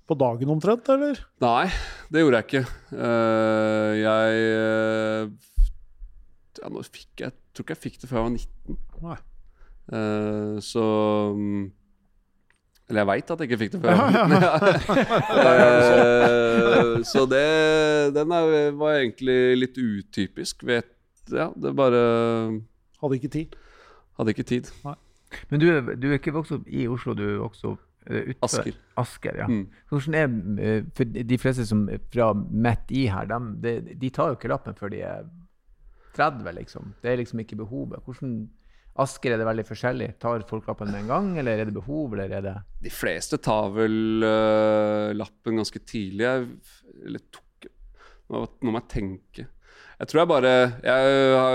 [0.06, 1.20] på dagen omtrent, eller?
[1.44, 1.68] Nei,
[2.14, 2.64] det gjorde jeg ikke.
[2.94, 5.24] Uh, jeg uh,
[6.62, 8.78] Ja, nå fikk jeg Jeg tror ikke jeg fikk det før jeg var 19.
[9.06, 9.18] Nei.
[9.86, 10.86] Uh, så
[11.34, 11.66] um,
[12.90, 13.92] Eller jeg veit at jeg ikke fikk det før.
[13.92, 14.50] Ja, ja.
[17.12, 17.46] så det
[18.14, 20.66] Den er, var egentlig litt utypisk.
[20.68, 20.92] Vet
[21.34, 22.04] ja, det bare
[23.02, 23.56] Hadde ikke tid.
[24.18, 24.70] Hadde ikke tid.
[24.86, 24.96] Nei.
[25.50, 25.66] Men du,
[25.98, 28.78] du, er ikke vokst opp i Oslo, du er vokst opp uh, utenfor Asker.
[29.02, 29.48] Asker ja.
[29.50, 29.66] Mm.
[29.90, 34.12] Hvordan er uh, For de fleste som er fra midt i her, de, de, de,
[34.14, 35.26] tar jo ikke lappen før de er
[36.16, 36.94] 30, liksom.
[37.04, 38.00] Det er liksom ikke behovet.
[38.06, 38.38] Hvordan
[39.04, 40.14] Asker er det veldig forskjellig.
[40.24, 42.54] Tar folk lappen med en gang, eller er det behov, eller er det
[42.86, 46.30] De fleste tar vel uh, lappen ganske tidlig.
[47.04, 47.44] Eller tok
[48.32, 49.44] Nå må jeg tenke.
[50.00, 51.10] Jeg tror jeg bare Jeg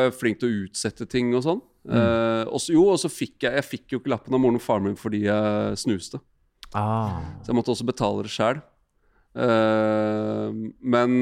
[0.04, 1.62] er flink til å utsette ting og sånn.
[1.88, 1.96] Mm.
[1.96, 4.64] Uh, også, jo, og så fikk jeg Jeg fikk jo ikke lappen av moren og
[4.64, 6.20] faren min fordi jeg snuste.
[6.76, 7.40] Ah.
[7.40, 8.60] Så jeg måtte også betale det sjæl.
[9.32, 10.52] Uh,
[10.84, 11.16] men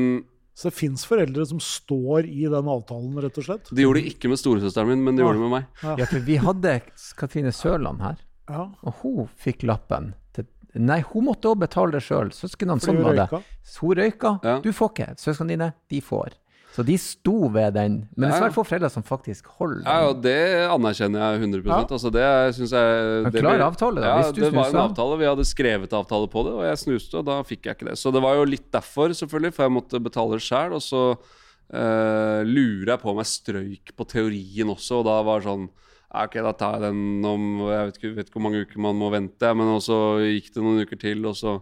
[0.59, 3.69] Så det fins foreldre som står i den avtalen, rett og slett?
[3.71, 5.29] De gjorde det ikke med storesøsteren min, men de ja.
[5.29, 5.69] gjorde det med meg.
[5.85, 5.93] Ja.
[6.01, 6.73] ja, for vi hadde
[7.21, 8.17] Katrine Sørland her,
[8.51, 8.65] ja.
[8.83, 10.11] og hun fikk lappen.
[10.35, 12.35] Til, nei, hun måtte òg betale det sjøl.
[12.35, 13.29] Søsknene sånn var det.
[13.77, 14.35] Hun røyka.
[14.65, 15.09] Du får ikke.
[15.23, 16.35] Søsknene dine, de får.
[16.79, 17.95] Så de sto ved den.
[18.15, 19.89] Men det er svært få foreldre som faktisk holder den.
[19.89, 21.79] Ja, og det anerkjenner jeg 100% ja.
[21.83, 24.13] Altså det synes jeg En klar ble, avtale, da.
[24.13, 25.17] Ja, hvis du det var en avtale.
[25.19, 27.97] Vi hadde skrevet avtale på det, og jeg snuste, og da fikk jeg ikke det.
[27.99, 30.77] Så det var jo litt derfor, selvfølgelig, for jeg måtte betale sjæl.
[30.79, 35.43] Og så uh, lurer jeg på om jeg strøyk på teorien også, og da var
[35.43, 35.69] det sånn
[36.09, 38.97] Ok, da tar jeg den om Jeg vet ikke, vet ikke hvor mange uker man
[38.97, 41.59] må vente, men så gikk det noen uker til, og så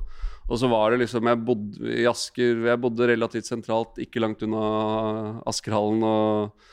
[0.47, 4.45] og så var det liksom Jeg bodde i Asker, jeg bodde relativt sentralt, ikke langt
[4.47, 6.05] unna Askerhallen.
[6.07, 6.69] Og,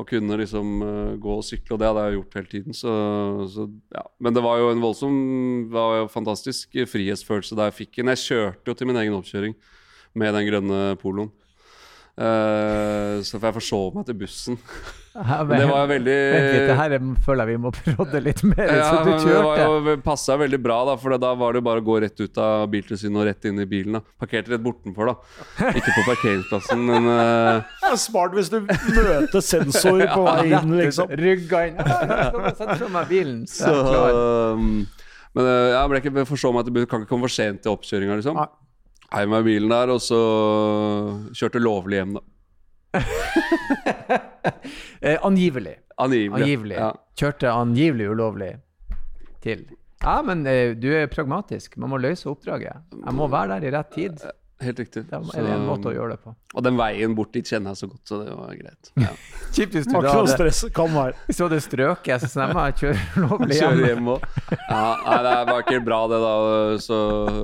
[0.00, 2.76] og kunne liksom uh, gå og sykle, og det hadde jeg gjort hele tiden.
[2.76, 2.94] Så,
[3.52, 4.04] så, ja.
[4.22, 5.18] Men det var jo en voldsom
[5.72, 8.12] var jo fantastisk frihetsfølelse da jeg fikk den.
[8.14, 9.58] Jeg kjørte jo til min egen oppkjøring
[10.20, 11.32] med den grønne poloen.
[12.20, 14.60] Uh, så får jeg forsove meg til bussen.
[15.10, 16.92] Ja, men, det var veldig Vent litt, det her
[17.24, 18.68] føler jeg vi må prodde litt mer.
[18.78, 19.64] Ja, så du kjørte.
[19.88, 22.68] Det passa veldig bra, da, for da var det bare å gå rett ut av
[22.70, 23.98] biltilsynet og rett inn i bilen.
[23.98, 25.72] da Parkerte rett bortenfor, da.
[25.72, 27.58] Ikke på parkeringsplassen, men uh...
[27.82, 31.10] Det er smart hvis du møter sensor på vei inn, liksom.
[31.24, 31.84] Rygga inn.
[32.54, 33.44] Sett fra meg bilen.
[33.50, 33.74] Så,
[34.54, 34.84] um,
[35.34, 38.22] men uh, jeg ble ikke forstå meg til Kan ikke komme for sent til oppkjøringa,
[38.22, 38.38] liksom.
[39.10, 40.20] Heiv meg i bilen der, og så
[41.34, 42.28] kjørte lovlig hjem, da.
[45.00, 45.78] eh, angivelig.
[45.96, 46.42] Angivelig.
[46.42, 46.76] angivelig.
[46.76, 46.94] Ja.
[47.20, 48.50] Kjørte angivelig ulovlig
[49.44, 49.64] til.
[50.00, 51.76] Ja, men eh, du er pragmatisk.
[51.80, 52.86] Man må løse oppdraget.
[52.96, 54.22] Jeg må være der i rett tid.
[54.60, 55.06] Helt riktig.
[55.08, 56.34] Det er en måte å gjøre det på.
[56.52, 58.90] Og den veien bort dit kjenner jeg så godt, så det var greit.
[59.06, 59.12] Ja.
[59.50, 63.64] Kjipt hvis du da hadde, du hadde strøket, så stemmer jeg kjører lovlig hjem.
[63.64, 64.44] Kjører hjem også.
[64.60, 66.34] Ja, nei, det var ikke bra, det, da.
[66.84, 66.98] Så,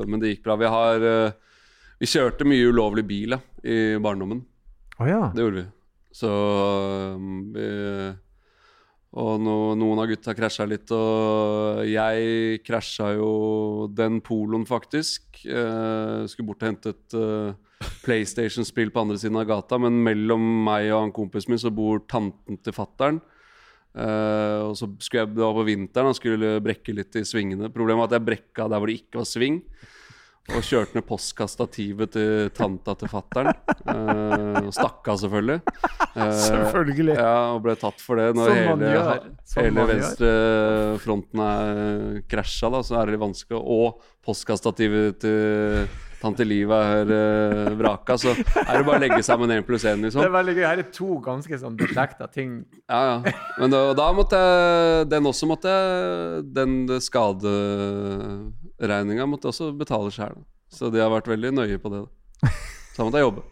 [0.05, 0.55] men det gikk bra.
[0.61, 1.09] Vi har
[1.97, 4.45] Vi kjørte mye ulovlig bil ja, i barndommen.
[4.99, 5.27] Oh, ja.
[5.35, 5.67] Det gjorde vi.
[6.17, 6.31] Så
[7.53, 7.67] vi
[9.17, 13.31] Og no, noen av gutta krasja litt, og jeg krasja jo
[13.97, 15.41] den poloen, faktisk.
[15.45, 17.17] Eh, skulle bort og hente et
[18.05, 22.05] PlayStation-spill på andre siden av gata, men mellom meg og han kompisen min så bor
[22.09, 23.23] tanten til fattern.
[23.97, 27.71] Uh, og så skulle jeg, var på vinteren, han skulle brekke litt i svingene.
[27.73, 29.63] Problemet var at jeg brekka der hvor det ikke var sving.
[30.55, 33.51] Og kjørte ned postkastativet til tanta til fattern.
[33.83, 35.59] Uh, stakk av, selvfølgelig.
[36.15, 37.17] Uh, Selvfølgelig.
[37.19, 38.29] Ja, og ble tatt for det.
[38.39, 39.17] Når Som hele.
[39.57, 43.59] Hele venstrefronten er krasja, da, så er det litt vanskelig.
[43.59, 45.89] Og postkastativet til
[46.23, 49.99] tante Liv er uh, vraka, så er det bare å legge sammen én pluss én,
[50.01, 50.23] Det liksom.
[50.25, 50.65] er veldig gøy.
[50.67, 52.51] Her er to ganske sånn beslekta ting.
[52.89, 53.17] Ja, ja.
[53.61, 55.85] Men da, da måtte jeg Den også måtte jeg
[56.57, 60.37] Den skaderegninga måtte jeg også betale sjøl.
[60.73, 62.01] Så de har vært veldig nøye på det.
[62.07, 62.11] Da.
[62.95, 63.43] Så da måtte jeg jobbe.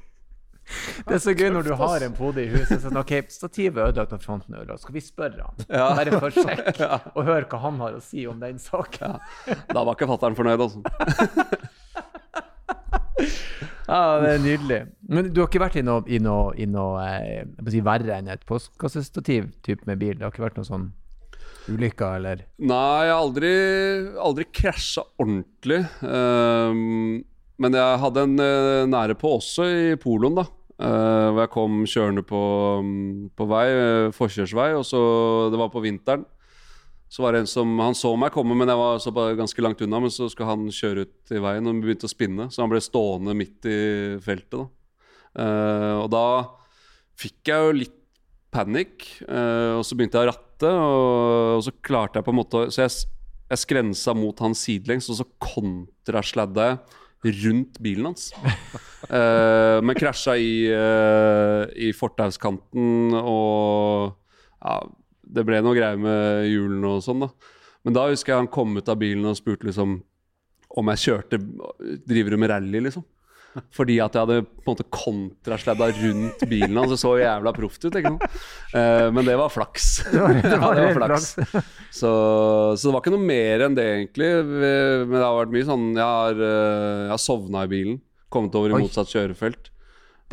[1.04, 2.80] Det er så gøy når du har en pode i huset.
[2.80, 4.80] Sånn, ok, Stativet er ødelagt av fronten ødelagt.
[4.86, 5.56] Skal vi spørre han?
[5.68, 5.90] Ja.
[5.98, 6.96] Bare for sjekk, Ja.
[7.12, 9.18] og høre hva han har å si om den saken.
[9.68, 10.80] Da var ikke fatter'n fornøyd, altså.
[13.84, 14.80] Ja, det er nydelig.
[15.12, 18.30] Men du har ikke vært i noe, i noe, i noe eh, si, verre enn
[18.32, 20.16] et postkassestativ typ med bil?
[20.16, 20.88] Det har ikke vært noe sånn
[21.70, 22.44] ulykker, eller?
[22.64, 23.54] Nei, jeg har aldri,
[24.24, 25.82] aldri krasja ordentlig.
[26.00, 27.22] Um,
[27.60, 30.48] men jeg hadde en uh, nære på også i poloen, da.
[30.74, 32.38] Hvor jeg kom kjørende på,
[32.82, 35.02] um, på vei, uh, forkjørsvei, og så
[35.52, 36.24] Det var på vinteren.
[37.14, 39.62] Så var det en som Han så meg komme, men jeg var så bare ganske
[39.62, 40.00] langt unna.
[40.02, 42.48] Men så skulle han kjøre ut i veien, og begynte å spinne.
[42.50, 43.76] Så han ble stående midt i
[44.24, 44.66] feltet, da.
[45.34, 46.24] Uh, og da
[47.18, 48.00] fikk jeg jo litt
[48.54, 52.38] panikk, uh, og så begynte jeg å ratte, og, og så klarte jeg på en
[52.38, 53.06] måte å- Så jeg,
[53.50, 56.66] jeg skrensa mot han sidelengs, og så kontrasladda
[57.24, 58.28] jeg rundt bilen hans.
[59.10, 64.14] uh, men krasja i, uh, i fortauskanten, og
[64.62, 64.76] ja,
[65.34, 67.30] det ble noe greier med hjulene og sånn, da.
[67.84, 69.98] Men da husker jeg han kom ut av bilen og spurte liksom
[70.74, 71.38] om jeg kjørte
[72.08, 73.04] Driver du med rally, liksom?
[73.70, 76.90] Fordi at jeg hadde på en måte kontrasladda rundt bilen hans.
[76.90, 77.94] Det så jævla proft ut.
[77.94, 78.24] ikke sant?
[78.74, 79.84] Eh, men det var flaks.
[80.10, 81.28] Det var, det var, Ja, helt flaks.
[81.94, 82.10] Så,
[82.74, 84.30] så det var ikke noe mer enn det, egentlig.
[84.50, 88.00] Men det har vært mye sånn Jeg har, eh, jeg har sovna i bilen.
[88.34, 89.70] Kommet over i motsatt kjørefelt.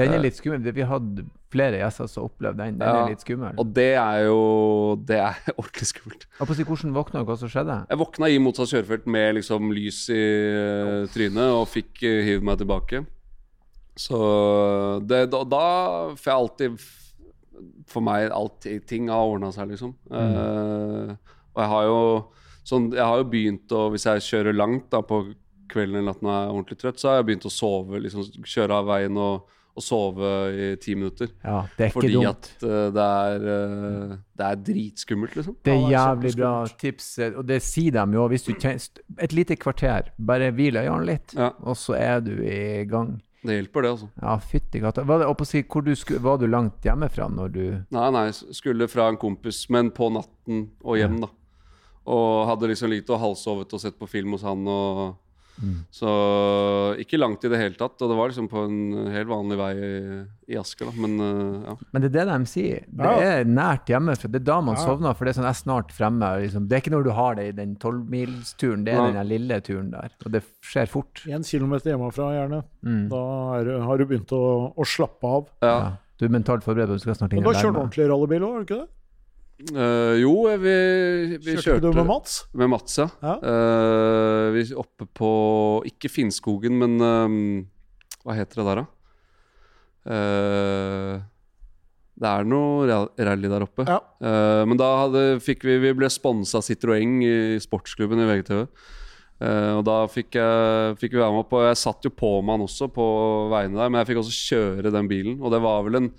[0.01, 0.65] Den er litt skummel.
[0.73, 2.77] Vi hadde flere gjester som opplevde den.
[2.79, 3.03] Den Ja.
[3.05, 3.55] er litt skummel.
[3.59, 6.25] Og det er jo Det er ordentlig skummelt.
[6.55, 7.25] Si, hvordan våkna du?
[7.29, 7.85] Hva som skjedde?
[7.89, 12.57] Jeg våkna i motsatt kjørefelt med liksom lys i eh, trynet og fikk uh, meg
[12.61, 13.05] tilbake.
[13.99, 14.17] Så
[15.03, 15.65] det, da, da
[16.15, 16.85] får jeg alltid
[17.91, 19.91] For meg alltid ting har ordna seg, liksom.
[20.09, 21.11] Eh,
[21.51, 21.97] og jeg har jo
[22.63, 25.23] sånn Jeg har jo begynt å Hvis jeg kjører langt da på
[25.71, 27.99] kvelden eller natten og er ordentlig trøtt, så har jeg begynt å sove.
[28.03, 31.29] liksom Kjøre av veien og, og sove i ti minutter.
[31.43, 32.49] Ja, det er ikke Fordi dumt.
[32.60, 35.55] at eh, det er uh, Det er dritskummelt, liksom.
[35.63, 38.27] Det er jævlig bra tips, eh, og det sier de jo.
[38.31, 41.51] Hvis du kjenner, et lite kvarter, bare hvil øynene litt, Ja.
[41.63, 43.21] og så er du i gang.
[43.41, 44.07] Det hjelper, det, altså.
[44.21, 45.01] Ja, fytti katta.
[45.01, 45.23] Var,
[46.21, 50.67] var du langt hjemmefra når du Nei, nei, skulle fra en kompis, men på natten
[50.84, 51.31] og hjem, da.
[52.12, 55.17] Og hadde liksom ligget og halvsovet og sett på film hos han og
[55.93, 56.11] Så
[57.01, 57.99] ikke langt i det hele tatt.
[58.01, 59.91] Og det var liksom på en helt vanlig vei i,
[60.53, 60.93] i Asker, da.
[61.03, 61.75] Men uh, ja.
[61.93, 62.85] Men det er det de sier.
[62.89, 63.27] Det Ja.
[63.41, 64.31] er nært hjemmefra.
[64.31, 64.85] Det er da man Ja.
[64.87, 66.31] sovner, for det er sånn jeg er snart fremme.
[66.41, 66.67] Liksom.
[66.67, 69.11] Det er ikke når du har det i den tolvmilsturen, det er Nei.
[69.19, 70.09] den lille turen der.
[70.25, 71.23] Og det skjer fort.
[71.27, 72.63] Én kilometer hjemmefra, gjerne.
[72.85, 73.09] Mm.
[73.09, 73.23] Da
[73.59, 75.47] er, har du begynt å, å slappe av.
[75.61, 75.75] ja.
[75.81, 75.91] Ja.
[76.21, 77.65] Du er mentalt forberedt på at du skal snart inn Men og du har legge
[77.65, 77.81] kjørt meg.
[77.81, 78.89] ordentlig rallybil òg, har du ikke det?
[79.62, 80.76] Eh, jo, vi,
[81.38, 82.38] vi Kjørte kjørte du med Mats?
[82.58, 83.08] med Mats, ja.
[83.21, 83.36] Ja.
[83.43, 85.32] Uh, vi oppe på
[85.89, 87.36] Ikke Finnskogen, men eh,
[88.26, 88.88] hva heter det der, da?
[90.02, 91.19] Uh,
[92.21, 93.86] det er noe rally der oppe.
[93.89, 94.00] Ja.
[94.21, 98.65] Uh, men da hadde, fikk vi Vi ble sponsa av Citroën i sportsklubben i VGTV.
[99.41, 102.60] Uh, og da fikk, jeg, fikk vi være med og jeg satt jo på med
[102.60, 103.06] han også på
[103.50, 106.12] veiene der, men jeg fikk også kjøre den bilen, og det var vel en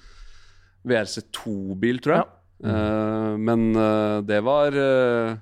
[0.91, 2.25] VRC2-bil, tror jeg.
[2.27, 5.39] Eh, men eh, det var eh,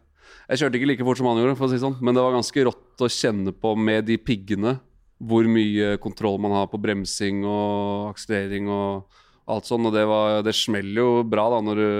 [0.51, 2.37] Jeg kjørte ikke like fort som han gjorde, for å si sånn, men det var
[2.37, 4.79] ganske rått å kjenne på med de piggene
[5.21, 9.19] hvor mye kontroll man har på bremsing og akselerering og
[9.51, 9.85] alt sånn.
[9.85, 11.91] Og det, var, det smeller jo bra da når du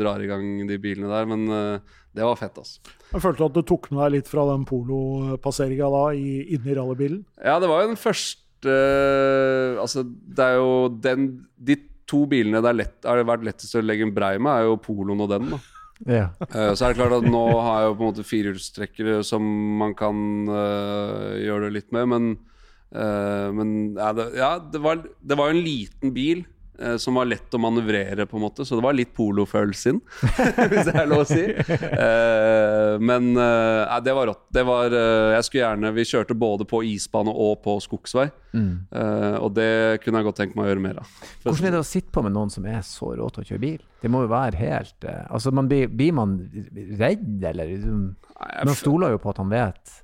[0.00, 2.80] drar i gang de bilene der, men eh, det var fett, altså.
[3.10, 7.20] Jeg følte at du tok med deg litt fra den polopasseringa da, i, inni rallybilen.
[7.42, 11.26] Ja, det var jo den første Altså, det er jo den
[11.60, 11.74] De
[12.10, 14.80] to bilene det er lett, har vært lettest å legge en brei med, er jo
[14.82, 15.60] poloen og den, da.
[16.10, 16.24] Ja.
[16.42, 19.44] Uh, Så er det klart at nå har jeg jo på en måte firehjulstrekkere som
[19.80, 20.16] man kan
[20.50, 22.32] uh, gjøre det litt med, men,
[22.96, 26.44] uh, men ja, det, ja, det var, det var jo en liten bil
[26.98, 28.64] som var lett å manøvrere, på en måte.
[28.66, 30.00] Så det var litt polofølelse inn,
[30.72, 31.44] hvis det er lov å si.
[31.44, 34.44] Eh, men eh, nei, det var rått.
[34.54, 38.28] Det var, eh, jeg skulle gjerne Vi kjørte både på isbane og på skogsvei.
[38.54, 41.10] Eh, og det kunne jeg godt tenkt meg å gjøre mer av.
[41.42, 43.64] Hvordan er det å sitte på med noen som er så rå til å kjøre
[43.64, 43.80] bil?
[44.04, 46.36] Det må jo være helt eh, Altså, man blir, blir man
[47.00, 50.00] redd, eller Man stoler jo på at han vet.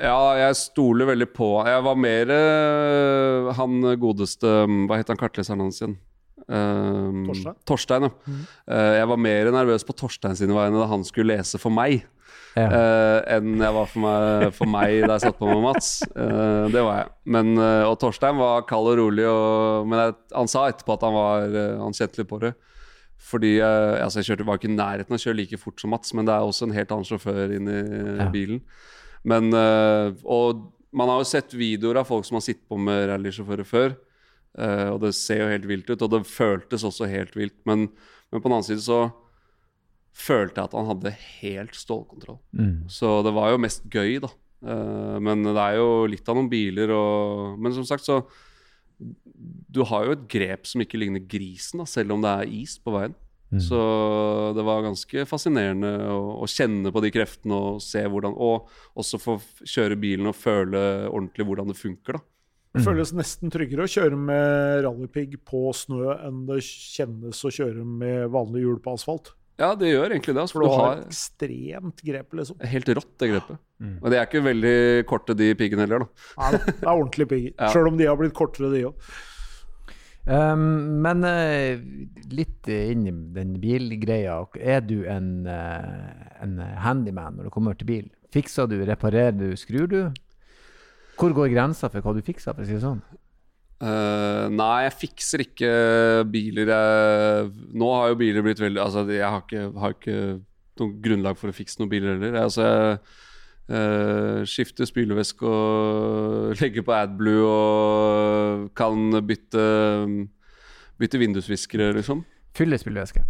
[0.00, 4.48] Ja, jeg stoler veldig på Jeg var mer eh, han godeste
[4.88, 5.96] Hva het han kartleseren hans igjen?
[6.46, 7.56] Um, Torstein?
[7.66, 8.34] Torstein, ja.
[8.70, 12.04] Eh, jeg var mer nervøs på Torstein sine vegne da han skulle lese for meg,
[12.54, 12.68] Ja.
[12.70, 15.88] uh, enn jeg var for meg, for meg da jeg satt på med Mats.
[16.14, 17.10] Uh, det var jeg.
[17.34, 17.50] Men,
[17.88, 21.58] og Torstein var kald og rolig, og, men jeg, han sa etterpå at han, var,
[21.82, 22.52] han kjente litt på det.
[23.26, 26.14] Fordi altså jeg kjørte, var ikke i nærheten av å kjøre like fort som Mats,
[26.14, 27.80] men det er også en helt annen sjåfør inni
[28.22, 28.28] Ja.
[28.30, 28.62] bilen.
[29.26, 33.08] Men, eh, og man har jo sett videoer av folk som har sittet på med
[33.10, 33.96] rallysjåfører før.
[34.56, 37.58] eh, og det ser jo helt vilt ut, og det føltes også helt vilt.
[37.68, 37.90] Men,
[38.32, 39.10] men på den annen side så
[40.16, 41.12] følte jeg at han hadde
[41.42, 42.38] helt stålkontroll.
[42.56, 42.86] Mm.
[42.88, 44.30] Så det var jo mest gøy, da.
[44.64, 48.22] Eh, men det er jo litt av noen biler og Men som sagt, så
[48.96, 52.78] Du har jo et grep som ikke ligner grisen, da, selv om det er is
[52.80, 53.12] på veien.
[53.54, 53.60] Mm.
[53.62, 53.80] Så
[54.56, 58.66] det var ganske fascinerende å, å kjenne på de kreftene og se hvordan Og
[58.98, 62.24] også få kjøre bilen og føle ordentlig hvordan det funker, da.
[62.76, 67.86] Det føles nesten tryggere å kjøre med rallypigg på snø enn det kjennes å kjøre
[67.88, 69.30] med vanlig hjul på asfalt.
[69.56, 70.42] Ja, det gjør egentlig det.
[70.42, 72.58] Altså, For du har har ekstremt grep, liksom.
[72.60, 73.62] helt rått, det grepet.
[73.80, 73.94] Mm.
[74.02, 74.76] Og de er ikke veldig
[75.08, 76.26] korte, de piggene heller, da.
[76.42, 77.54] Nei, det er ordentlig pigger.
[77.62, 77.70] Ja.
[77.72, 79.08] Sjøl om de har blitt kortere, de òg.
[80.26, 81.78] Um, men uh,
[82.34, 84.40] litt inn i den bilgreia.
[84.58, 88.08] Er du en, uh, en handyman når det kommer til bil?
[88.34, 90.00] Fikser du, reparerer du, skrur du?
[91.16, 93.00] Hvor går grensa for hva du fikser, for å si det sånn?
[93.76, 95.70] Uh, nei, jeg fikser ikke
[96.32, 96.72] biler.
[96.74, 100.18] Jeg, nå har jo biler blitt veldig Altså, jeg har ikke, har ikke
[100.80, 102.38] noe grunnlag for å fikse noen biler heller.
[102.42, 102.98] Altså, jeg
[103.68, 109.66] eh, skifte spylevæske og legge på AdBlue og kan bytte
[110.96, 112.24] Bytte vindusviskere, liksom.
[112.56, 113.20] Fylle spylevæske.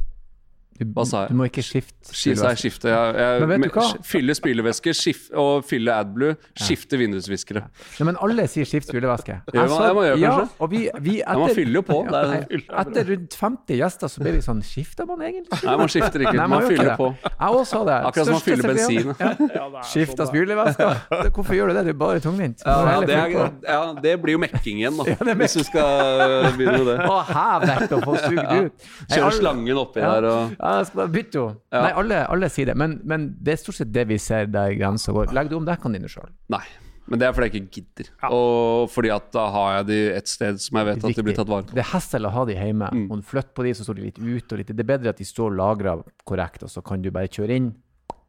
[0.78, 1.30] Du, Hva sa jeg?
[1.32, 3.86] Du må ikke skifte Skifte, ja jeg jeg, jeg, Men vet du hva?
[4.06, 4.92] Fylle spylevæske
[5.40, 6.36] og fylle AdBlue.
[6.60, 7.62] Skifte vindusviskere.
[7.98, 9.38] Nei, men alle sier skift spylevæske.
[9.54, 10.56] Gjør man- ja, man gjør ja, kanskje.
[10.60, 11.98] og vi, vi Ja, man fyller jo på.
[12.10, 15.60] Det er, Nei, etter rundt 50 gjester så blir vi sånn Skifter man egentlig?
[15.64, 16.34] nei, man skifter ikke.
[16.36, 16.96] Nei, man Man fyller det.
[17.00, 17.08] på.
[17.24, 17.96] Jeg også sa det.
[18.10, 19.14] Akkurat som man fyller bensin.
[19.20, 19.82] Ja.
[19.90, 20.90] Skifta spylevæske.
[21.36, 21.84] Hvorfor gjør du det?
[21.88, 22.60] Det er bare tungvint.
[22.62, 25.04] Du Ja, det, er, ja, det blir jo mekking igjen, da.
[25.16, 26.96] Ja, det hvis du skal begynne med det.
[27.06, 28.86] Å, hev vekk og få sugd ut.
[29.12, 30.12] Kjøre slangen oppi Ja.
[30.16, 31.60] der og Ja, jeg skal bare bytte henne.
[31.72, 31.84] Ja.
[31.84, 34.74] Nei, alle, alle sier det, men, men det er stort sett det vi ser der
[34.78, 35.32] grensa går.
[35.36, 36.28] Legg du om dekkene dine sjøl.
[36.52, 36.64] Nei.
[37.06, 38.08] Men det er fordi jeg ikke gidder.
[38.34, 41.36] Og fordi at da har jeg de et sted som jeg vet at de blir
[41.38, 41.76] tatt vare på.
[41.78, 42.88] Det er hessel å ha de hjemme.
[42.90, 43.04] Mm.
[43.12, 44.58] Må du flytte på de, så står de litt ute.
[44.66, 45.94] Det er bedre at de står lagra
[46.26, 47.70] korrekt, og så kan du bare kjøre inn.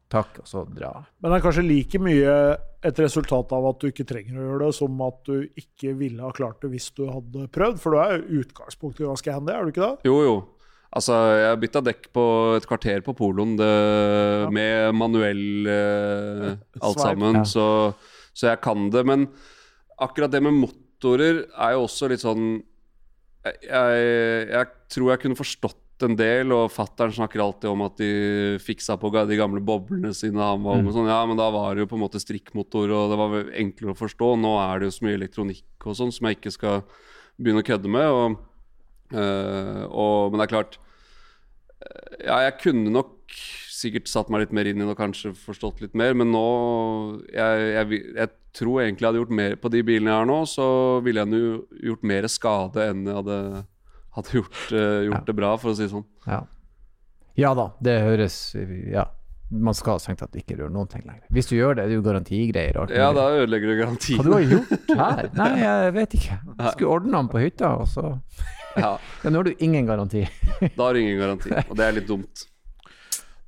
[0.08, 0.92] Takk, og så dra.
[1.20, 2.34] Men det er kanskje like mye
[2.88, 6.22] et resultat av at du ikke trenger å gjøre det, som at du ikke ville
[6.24, 7.82] ha klart det hvis du hadde prøvd.
[7.82, 10.08] For du er jo utgangspunktet ganske handy, er du ikke det?
[10.08, 10.38] Jo, jo.
[10.96, 12.24] Altså, jeg bytta dekk på
[12.56, 13.72] et kvarter på poloen det,
[14.56, 17.44] med manuell eh, alt sammen, Ja.
[17.44, 17.66] så,
[18.32, 19.04] så jeg kan det.
[19.04, 19.26] Men
[20.00, 22.62] akkurat det med motorer er jo også litt sånn
[23.44, 28.00] Jeg, jeg, jeg tror jeg kunne forstått en del, og fattern snakker alltid om at
[28.00, 28.10] de
[28.62, 30.88] fiksa på de gamle boblene sine han var mm.
[30.88, 31.10] og Sånn.
[31.10, 33.98] Ja, men da var det jo på en måte strikkmotor, og det var enklere å
[33.98, 34.34] forstå.
[34.40, 36.84] Nå er det jo så mye elektronikk og sånn som jeg ikke skal
[37.38, 38.08] begynne å kødde med.
[38.08, 38.47] og
[39.14, 40.78] og, men det er klart
[41.80, 43.14] eh, Ja, jeg kunne nok
[43.78, 46.44] sikkert satt meg litt mer inn i det og kanskje forstått litt mer, men nå
[47.30, 50.38] Jeg, jeg, jeg tror egentlig jeg hadde gjort mer på de bilene jeg har nå,
[50.50, 50.68] så
[51.04, 51.42] ville jeg nå
[51.90, 53.36] gjort mer skade enn jeg hadde,
[54.16, 55.26] hadde gjort, uh, gjort Ja.
[55.28, 56.06] det bra, for å si det sånn.
[56.26, 56.40] Ja.
[57.38, 58.40] ja da, det høres
[58.90, 59.06] Ja.
[59.48, 61.22] Man skal strengt tatt ikke gjøre noen ting lenger.
[61.32, 62.76] Hvis du gjør det, det er jo garantigreier.
[62.92, 64.18] Ja, da ødelegger du garantien.
[64.18, 65.30] Hva du har gjort her?
[65.38, 66.36] Nei, jeg vet ikke.
[66.58, 68.10] Jeg skulle ordne den på hytta, og så
[68.76, 70.24] Ja, Ja, nå har du ingen garanti.
[70.76, 72.46] da har du ingen garanti, og det er litt dumt.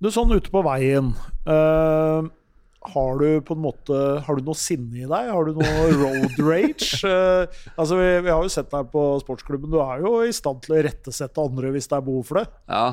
[0.00, 1.10] Du, sånn ute på veien
[1.44, 2.24] uh,
[2.94, 5.26] Har du på en måte Har du noe sinne i deg?
[5.28, 7.02] Har du noe road rage?
[7.04, 7.44] Uh,
[7.80, 9.68] altså, vi, vi har jo sett deg på sportsklubben.
[9.68, 12.46] Du er jo i stand til å rettesette andre hvis det er behov for det.
[12.72, 12.86] Ja.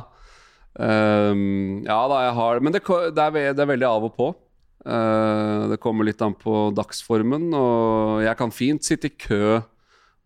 [0.75, 4.13] um, ja da, jeg har Men det, Men det, er, det er veldig av og
[4.19, 4.29] på.
[4.87, 9.59] Uh, det kommer litt an på dagsformen, og jeg kan fint sitte i kø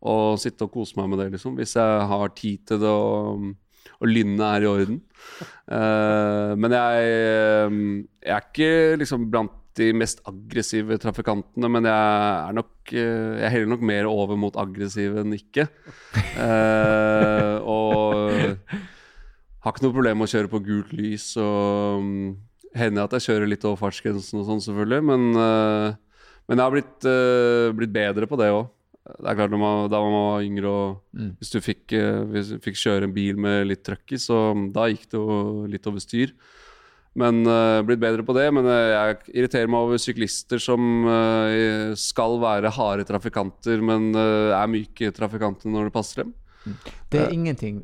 [0.02, 1.58] og sitte og kose meg med det, liksom.
[1.60, 3.48] Hvis jeg har tid til det og,
[4.02, 5.02] og lynnet er i orden.
[5.70, 7.82] Uh, men jeg, ehm,
[8.26, 13.52] jeg er ikke liksom blant de mest aggressive trafikantene, men jeg er nok eh, Jeg
[13.54, 15.70] heller nok mer over mot aggressiv enn ikke.
[16.36, 18.34] Uh, og
[19.62, 21.30] har ikke noe problem med å kjøre på gult lys.
[21.40, 22.12] Og um,
[22.76, 25.08] hender at jeg kjører litt over fartsgrensen og sånn, selvfølgelig.
[25.08, 27.10] Men, uh, men jeg har blitt,
[27.78, 28.68] blitt bedre på det òg.
[29.02, 31.36] Det er klart, man, Da man var yngre og Mm.
[31.40, 34.52] hvis du fikk, uh, hvis du fikk kjøre en bil med litt trøkk i, så
[34.52, 36.32] um, da gikk det jo litt over styr.
[37.18, 38.46] Men uh, blitt bedre på det.
[38.54, 44.56] Men uh, jeg irriterer meg over syklister som uh, skal være harde trafikanter, men uh,
[44.56, 46.36] er myke trafikanter når det passer dem.
[47.12, 47.82] Det er ingenting.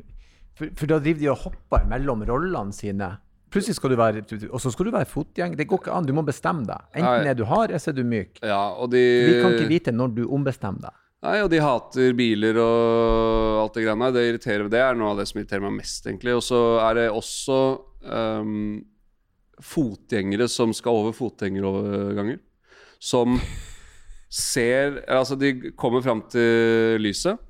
[0.56, 3.16] For, for da driver de og hopper mellom rollene sine.
[3.48, 5.54] Plutselig skal du være Og så skal du være fotgjeng.
[5.56, 6.06] Det går ikke an.
[6.06, 6.88] Du må bestemme deg.
[6.94, 8.40] Enten er du hard, eller så er du myk.
[8.44, 10.96] Ja, de Vi kan ikke vite når du ombestemmer deg.
[11.26, 14.10] Nei, og de hater biler og alt det greiene.
[14.14, 16.36] Det irriterer Det er noe av det som irriterer meg mest, egentlig.
[16.38, 17.56] Og så er det også
[18.06, 18.76] um,
[19.58, 22.38] fotgjengere som skal over fotgjengeroverganger.
[23.02, 23.40] Som
[24.30, 27.40] ser Altså, de kommer fram til lyset.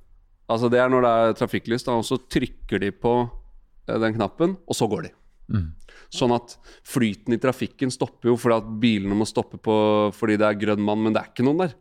[0.48, 4.14] Altså, det er når det er trafikklys, da, og så trykker de på eh, den
[4.16, 5.12] knappen, og så går de.
[6.14, 6.54] Sånn at
[6.88, 9.74] flyten i trafikken stopper jo fordi at bilene må stoppe på
[10.16, 11.74] fordi det er grønn mann, men det er ikke noen der.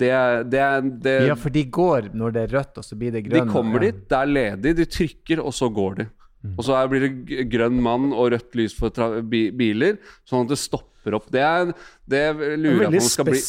[0.00, 0.12] Det
[0.50, 0.64] det
[1.04, 3.86] det, Ja, for de går når det er rødt, og så blir det de kommer
[3.86, 6.08] dit, det er ledig, de trykker, og så går de.
[6.44, 6.56] Mm.
[6.58, 9.96] Og så blir det grønn mann og rødt lys for tra biler,
[10.28, 11.30] sånn at det stopper opp.
[11.32, 11.72] Det, er,
[12.08, 13.40] det lurer en veldig skal bli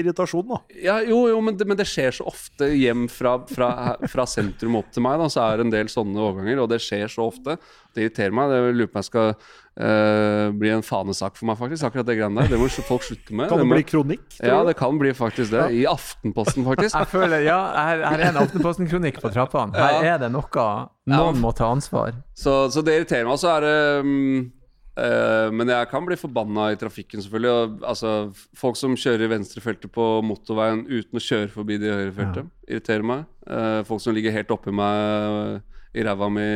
[0.00, 0.58] irritasjon, da.
[0.82, 3.70] ja, Jo, jo, men det, men det skjer så ofte hjem fra, fra,
[4.10, 5.22] fra sentrum opp til meg.
[5.22, 7.58] Da, så er det en del sånne overganger, og det skjer så ofte.
[7.94, 8.50] Det irriterer meg.
[8.50, 9.34] Det lurer på om jeg skal
[9.80, 11.86] eh, bli en fanesak for meg, faktisk.
[11.88, 12.52] Akkurat det greiene der.
[12.52, 13.48] Det må folk slutte med.
[13.48, 14.26] Kan det må- bli kronikk?
[14.38, 15.70] Ja, det kan bli faktisk det.
[15.72, 16.94] I Aftenposten, faktisk.
[17.00, 19.74] Jeg føler, ja, her, her er en Aftenposten-kronikk på trappene.
[19.76, 20.14] Her Ja.
[20.14, 22.14] er det noe Noen må ta ansvar.
[22.34, 23.34] Så, så det irriterer meg.
[23.34, 24.52] Og så er det um,
[24.98, 27.50] uh, Men jeg kan bli forbanna i trafikken, selvfølgelig.
[27.50, 28.12] Og, altså,
[28.54, 33.26] folk som kjører i venstrefeltet på motorveien uten å kjøre forbi det høyrefeltet, irriterer meg.
[33.48, 35.64] Uh, folk som ligger helt oppi meg
[35.96, 36.46] i ræva mi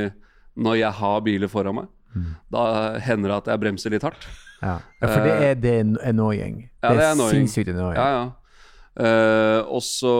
[0.54, 1.90] når jeg har biler foran meg.
[2.54, 2.64] Da
[3.02, 4.26] hender det at jeg bremser litt hardt.
[4.62, 4.78] Ja.
[5.02, 6.64] ja, for det er, det er annoying.
[6.82, 7.44] Ja, det er annoying.
[7.44, 8.00] sinnssykt annoying.
[8.00, 8.24] Ja, ja.
[8.94, 10.10] Uh, også,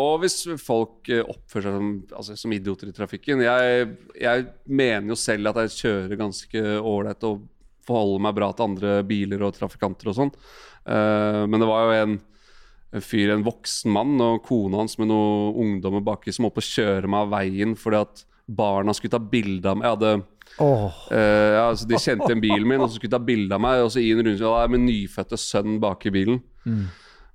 [0.00, 3.82] Og hvis folk eh, oppfører seg som, altså, som idioter i trafikken jeg,
[4.16, 7.42] jeg mener jo selv at jeg kjører ganske ålreit og
[7.84, 10.32] forholder meg bra til andre biler og trafikanter og sånn.
[10.88, 12.16] Uh, men det var jo en,
[12.96, 16.64] en fyr, en voksen mann og kona hans med noen ungdommer baki som holdt på
[16.64, 19.84] å kjøre meg av veien fordi at barna skulle ta bilde av meg.
[19.84, 20.14] Jeg hadde
[20.62, 23.54] Åh, Uh, ja, altså De kjente igjen bilen min og så skulle de ta bilde
[23.56, 23.82] av meg.
[23.84, 26.40] Og så i en jeg med nyfødte sønn bak i bilen.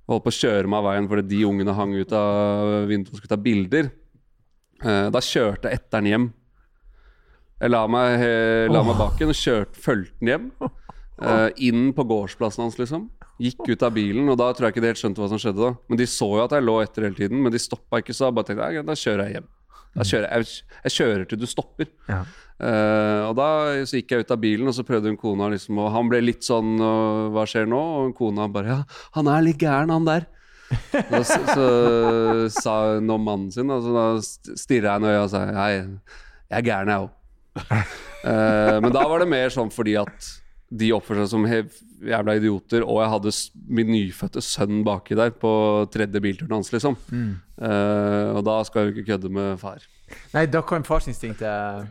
[0.02, 3.12] Og holdt på å kjøre meg av veien fordi de ungene hang ut av vinduet
[3.12, 3.90] og skulle ta bilder.
[4.82, 6.30] Uh, da kjørte jeg etter den hjem.
[7.62, 10.46] Jeg la meg, eh, la meg bak og kjørte, fulgte den hjem.
[11.22, 13.04] Uh, inn på gårdsplassen hans, liksom.
[13.38, 15.62] Gikk ut av bilen, og da tror jeg ikke de helt skjønte hva som skjedde.
[15.62, 18.16] da Men de så jo at jeg lå etter hele tiden, men de stoppa ikke,
[18.16, 19.46] så jeg bare tenkte jeg, da kjører jeg hjem.
[19.92, 21.90] Da kjører jeg, jeg, kjører til du stopper.
[22.08, 22.22] ja.
[22.62, 23.46] Uh, og da
[23.88, 26.20] så gikk jeg ut av bilen, og så prøvde hun kona liksom Og han ble
[26.22, 27.80] litt sånn og, Hva skjer nå?
[28.04, 28.76] Og kona bare Ja,
[29.16, 30.28] han er litt gæren, han der.
[31.10, 31.66] da, så, så
[32.54, 34.04] sa hun om mannen sin, og så da
[34.60, 35.72] stirra jeg i øya og sa Hei,
[36.52, 37.10] jeg er gæren, jeg òg.
[38.84, 40.30] men da var det mer sånn fordi at
[40.72, 41.46] de oppførte seg som
[42.08, 43.32] jævla idioter, og jeg hadde
[43.78, 45.50] min nyfødte sønn baki der på
[45.92, 46.96] tredje bilturen hans, liksom.
[47.62, 49.82] Eh, og da skal jeg jo ikke kødde med far.
[50.34, 51.40] Nei, da kom farsinstinktet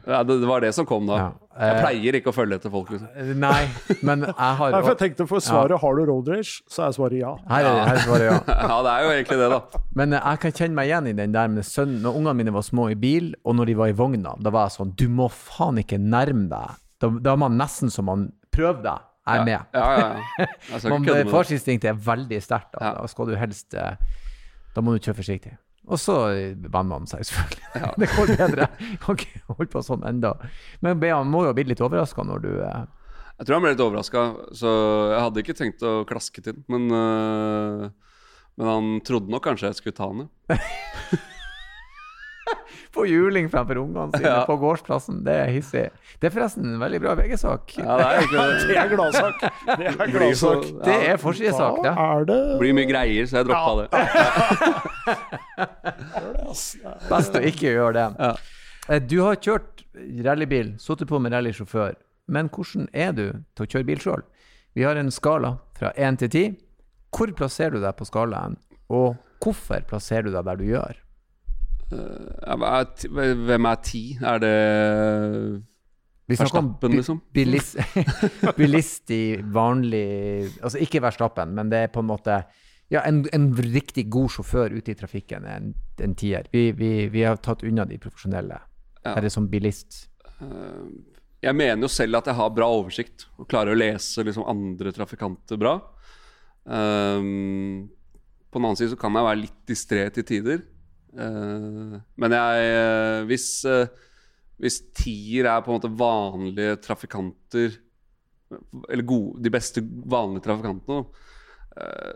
[0.06, 1.16] Ja, det, det var det som kom da.
[1.18, 1.30] Ja.
[1.58, 2.92] Jeg Eh, pleier ikke å følge etter folk.
[2.94, 3.64] liksom Nei,
[4.08, 6.94] men jeg har Nei, for jeg tenkte for svaret har du road rage, så er
[6.96, 7.32] svaret ja.
[7.50, 8.38] Her er, her er svaret ja.
[8.72, 9.82] Ja, det er jo egentlig det, da.
[9.98, 11.98] Men eh, jeg kan kjenne meg igjen i den der med sønnen.
[12.06, 14.70] Når ungene mine var små i bil, og når de var i vogna, da var
[14.70, 16.78] jeg sånn Du må faen ikke nærme deg.
[17.02, 19.76] Da, da var man nesten som man Prøv deg, jeg er med.
[19.76, 20.08] Ja, ja,
[20.42, 20.48] ja.
[20.78, 22.72] Ikke kødde eh, fartsinstinktet er veldig sterkt.
[22.76, 22.84] Da.
[22.84, 22.94] Ja.
[23.00, 24.00] da skal du helst eh,
[24.76, 25.54] Da må du kjøre forsiktig.
[25.88, 27.94] Og så eh, venner man seg, selvfølgelig.
[28.02, 28.70] det går bedre.
[29.04, 30.36] Kan ikke holde på sånn enda.
[30.84, 33.84] Men Bean må jo ha blitt litt overraska når du Jeg tror han ble litt
[33.88, 34.72] overraska, så
[35.16, 36.66] jeg hadde ikke tenkt å klaske til den.
[36.70, 37.92] Men,
[38.58, 40.60] men han trodde nok kanskje jeg skulle ta han, ja.
[42.96, 44.46] får juling fremfor ungene sine Ja.
[44.48, 45.16] på gårdsplassen.
[45.26, 45.86] Det er hissig.
[46.22, 47.64] Det er forresten en veldig bra VG-sak.
[47.78, 48.56] ja det er ikke, det.
[48.68, 49.36] Det er gladsak.
[49.68, 50.62] Det er gladsak.
[50.86, 51.94] Det er forsidesak, det.
[52.08, 53.88] er det blir mye greier, så jeg droppa det.
[57.12, 58.08] Best å ikke gjøre det.
[58.20, 58.34] Ja.
[58.90, 59.84] Eh, Du har kjørt
[60.26, 61.94] rallybil, sittet på med rallysjåfør.
[62.32, 64.22] Men hvordan er du til å kjøre bil sjøl?
[64.78, 66.56] Vi har en skala fra 1 til 10.
[67.12, 68.54] Hvor plasserer du deg på skalaen,
[68.88, 70.94] og hvorfor plasserer du deg der du gjør?
[70.96, 71.02] Ja, hva er ti-
[71.92, 74.04] Hvem er ti?
[74.22, 74.56] Er det
[76.32, 77.20] Verstappen, liksom.
[77.34, 77.76] bilist,
[78.60, 82.38] bilist i vanlig Altså ikke Verstappen, men det er på en måte
[82.92, 85.70] ja, en, en riktig god sjåfør ute i trafikken er en,
[86.04, 86.48] en tier.
[86.52, 88.58] Vi, vi, vi har tatt unna de profesjonelle.
[89.00, 89.14] Ja.
[89.14, 90.10] Er det som bilist?
[90.44, 90.90] Eh,
[91.48, 94.92] Jeg mener jo selv at jeg har bra oversikt og klarer å lese liksom andre
[94.92, 95.78] trafikanter bra.
[96.68, 97.88] Um,
[98.52, 100.60] på den annen side så kan jeg være litt distré til tider.
[101.12, 103.88] Eh, men jeg eh, Hvis, eh,
[104.62, 107.76] hvis tier er på en måte vanlige trafikanter
[108.88, 111.06] Eller gode, de beste vanlige trafikantene,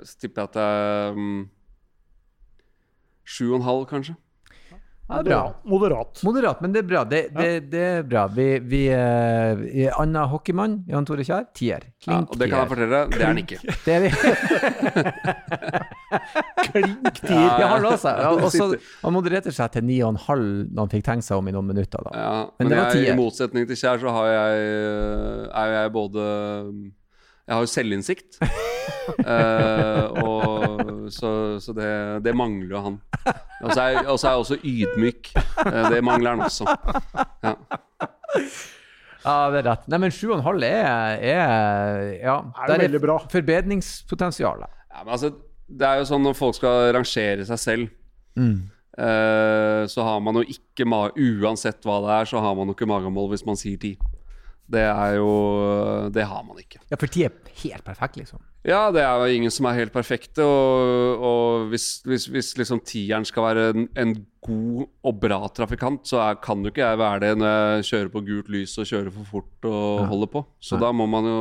[0.04, 1.43] så tipper jeg at det er mm,
[3.24, 4.18] Sju og en halv, kanskje.
[5.06, 5.53] Ja, bra.
[5.70, 6.18] Moderat.
[6.26, 7.03] Moderat, men det er bra.
[7.06, 8.24] Det, det, det er bra.
[8.34, 11.84] Vi, vi uh, Anna hockeymann, Jan Tore Kjær, tier.
[11.86, 13.60] Ja, Klink og det kan jeg fortelle det er han ikke.
[13.86, 14.10] Det er vi.
[16.66, 17.38] Klink tier.
[17.38, 18.01] Ja, Ja, han også.
[18.08, 18.18] seg.
[18.26, 18.41] Ja, og
[19.06, 21.53] han modererte seg til ni og en halv når han fikk tenkt seg om i
[21.56, 21.99] noen minutter.
[22.10, 22.12] Da.
[22.18, 24.49] Ja, Men men, det var jeg, i motsetning til Kjær, så har jeg,
[25.53, 26.22] er jeg både
[27.46, 28.38] Jeg har jo selvinnsikt.
[29.22, 31.32] uh, og, så
[31.62, 31.89] så det,
[32.26, 32.96] det mangler jo han.
[33.62, 35.30] Og så er, og så er jeg også ydmyk.
[35.62, 36.66] Uh, det mangler han også.
[37.46, 37.54] Ja.
[39.26, 39.86] Ja, det er rett.
[39.89, 42.36] Nei, men sju og en halv er, er Ja.
[42.62, 43.16] Er der veldig bra.
[43.32, 44.66] forbedringspotensial.
[44.66, 45.32] Ja, men altså,
[45.66, 47.93] det er jo sånn når folk skal rangere seg selv,
[48.36, 48.66] Mm.
[49.00, 52.74] eh, så har man jo ikke ma Uansett hva det er, så har man jo
[52.76, 53.93] ikke magemål hvis man sier ti.
[54.72, 56.80] Det er jo Det har man ikke.
[56.89, 58.39] Ja, for de er helt perfekt, liksom.
[58.66, 62.80] Ja, det er jo ingen som er helt perfekte, og, og hvis, hvis, hvis liksom
[62.82, 66.97] tieren skal være en, en god og bra trafikant, så er, kan jo ikke jeg
[66.97, 70.07] være det når jeg kjører på gult lys og kjører for fort og Ja.
[70.09, 70.41] holder på.
[70.59, 70.82] Så ja.
[70.88, 71.38] da må man jo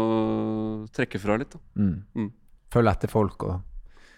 [0.92, 1.62] trekke fra litt, da.
[1.80, 1.94] Mm.
[2.14, 2.28] Mm.
[2.76, 3.62] Følge etter folk og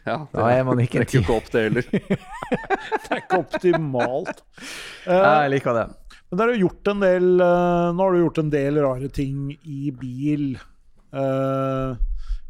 [0.07, 1.18] Ja, Da er man ikke en tier.
[1.18, 1.22] tier.
[1.22, 1.86] ikke opp det heller.
[3.07, 4.42] Det er ikke optimalt.
[5.07, 5.86] Uh, Jeg liker det.
[6.31, 9.91] Men har gjort en del, eh, nå har du gjort en del rare ting i
[9.95, 10.57] bil.
[11.12, 11.97] eh,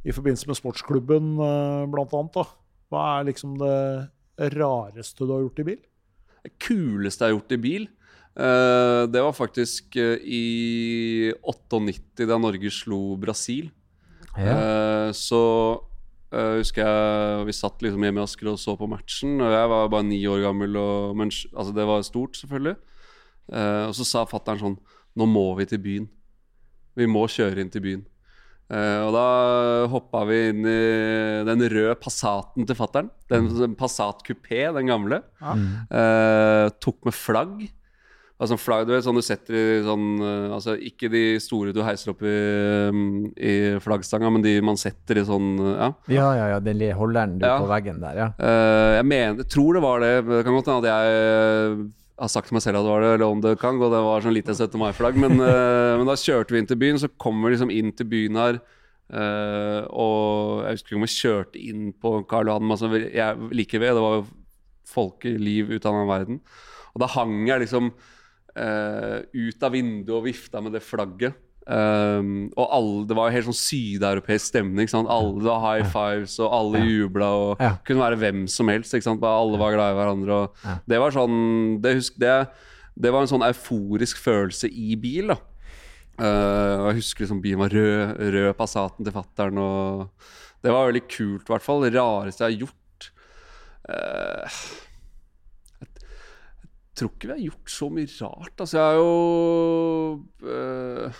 [0.07, 2.33] I forbindelse med sportsklubben, uh, blant annet.
[2.33, 2.45] Da.
[2.91, 4.09] Hva er liksom det
[4.55, 5.81] rareste du har gjort i bil?
[6.47, 7.89] Det kuleste jeg har gjort i bil,
[8.39, 13.71] eh, det var faktisk eh, i 98, da Norge slo Brasil.
[14.37, 14.55] Ja.
[14.55, 15.43] Eh, så
[16.35, 19.37] Uh, husker jeg vi satt liksom hjemme i Asker og så på matchen.
[19.39, 22.75] Og jeg var bare ni år gammel, og, men altså, det var stort, selvfølgelig.
[23.53, 24.77] Eh, og så sa fattern sånn
[25.17, 26.09] Nå må vi til byen.
[26.97, 28.05] Vi må kjøre inn til byen.
[28.67, 29.27] Uh, og da
[29.93, 30.79] hoppa vi inn i
[31.47, 33.09] den røde Passaten til fattern.
[33.31, 35.21] Den, den Passat kupé, den gamle.
[35.41, 35.55] Ja.
[35.87, 37.61] Uh, tok med flagg.
[38.37, 40.19] Altså flagg, du vet, sånn du setter i sånn
[40.53, 42.35] Altså ikke de store du heiser opp i,
[42.93, 45.89] mm, i flaggstanga, men de man setter i sånn Ja.
[46.13, 47.55] Ja, ja, ja, den lille holderen du Ja.
[47.63, 48.27] på veggen der, ja.
[48.37, 50.13] Eh, jeg mener, tror det var det.
[50.29, 53.05] Det kan godt hende at jeg eh, har sagt til meg selv at det var
[53.05, 53.91] det, eller om det kan gå.
[53.93, 54.79] Det var sånn lite 17.
[54.81, 55.19] mai-flagg.
[55.21, 58.09] Men, uh, men da kjørte vi inn til byen, så kommer vi liksom inn til
[58.11, 58.61] byen her.
[59.07, 63.83] Uh, og jeg husker ikke om vi kjørte inn på Karl Johan, altså, jeg, like
[63.83, 63.95] ved.
[63.95, 64.27] Det var jo
[64.87, 66.41] folkeliv ut av den verden.
[66.95, 71.37] Og da hang jeg liksom uh, ut av vinduet og vifta med det flagget.
[71.67, 74.87] Um, og alle, det var jo helt sånn sydeuropeisk stemning.
[74.91, 75.09] Sant?
[75.11, 76.85] Alle var high fives, og alle Ja.
[76.87, 77.31] jubla.
[77.35, 77.73] Og Ja.
[77.85, 78.95] kunne være hvem som helst.
[78.95, 80.51] Alle var glad i hverandre.
[80.65, 80.79] Ja.
[80.87, 82.49] Det var sånn det, husk, det,
[82.97, 85.27] det var en sånn euforisk følelse i bil.
[85.29, 85.39] da
[86.21, 89.59] uh, Jeg husker liksom bilen var rød, rød Passaten til fattern.
[90.63, 91.83] Det var veldig kult, i hvert fall.
[91.83, 93.11] Det rareste jeg har gjort.
[93.89, 94.49] Uh,
[95.81, 95.89] jeg,
[96.97, 98.61] tror ikke vi har gjort så mye rart.
[98.61, 101.11] Altså, jeg er jo eh,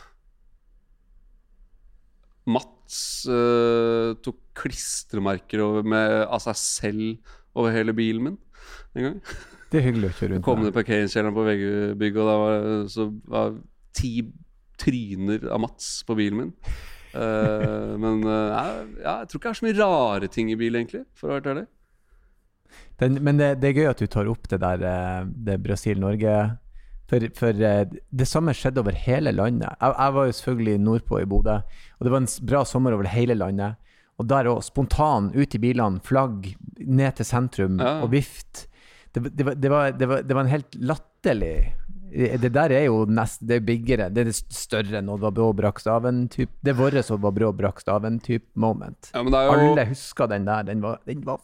[2.47, 8.41] Mats uh, tok klistremerker av altså seg selv over hele bilen min
[8.97, 9.21] en gang.
[9.71, 13.07] Det er hyggelig å kjøre rundt Kom ned parkeringskjelleren på VG-bygget, og da var, så
[13.27, 13.57] var
[13.99, 14.13] ti
[14.79, 16.53] tryner av Mats på bilen min.
[17.17, 20.79] Uh, men uh, ja, jeg tror ikke det er så mye rare ting i bil,
[20.79, 21.67] egentlig, for å være ærlig.
[23.03, 24.87] Den, men det, det er gøy at du tar opp det der
[25.27, 26.37] det Brasil-Norge.
[27.07, 29.69] For, for eh, det samme skjedde over hele landet.
[29.81, 31.59] Jeg, jeg var jo selvfølgelig nordpå i Bodø,
[31.99, 33.77] og det var en bra sommer over hele landet.
[34.17, 37.99] Og der òg, spontan, ut i bilene, flagg, ned til sentrum Ja.
[38.03, 38.67] og vift.
[39.13, 41.75] Det, det, var, det, var, det, var, det var en helt latterlig
[42.41, 45.81] Det der er jo nest, det er biggere, det er større enn Oddvar Brå brakk
[45.83, 46.53] staven-type.
[46.65, 49.11] Det er vårt Oddvar Brå brakk staven-type moment.
[49.15, 50.63] Ja, jo Alle husker den der.
[50.69, 51.41] Den var, den var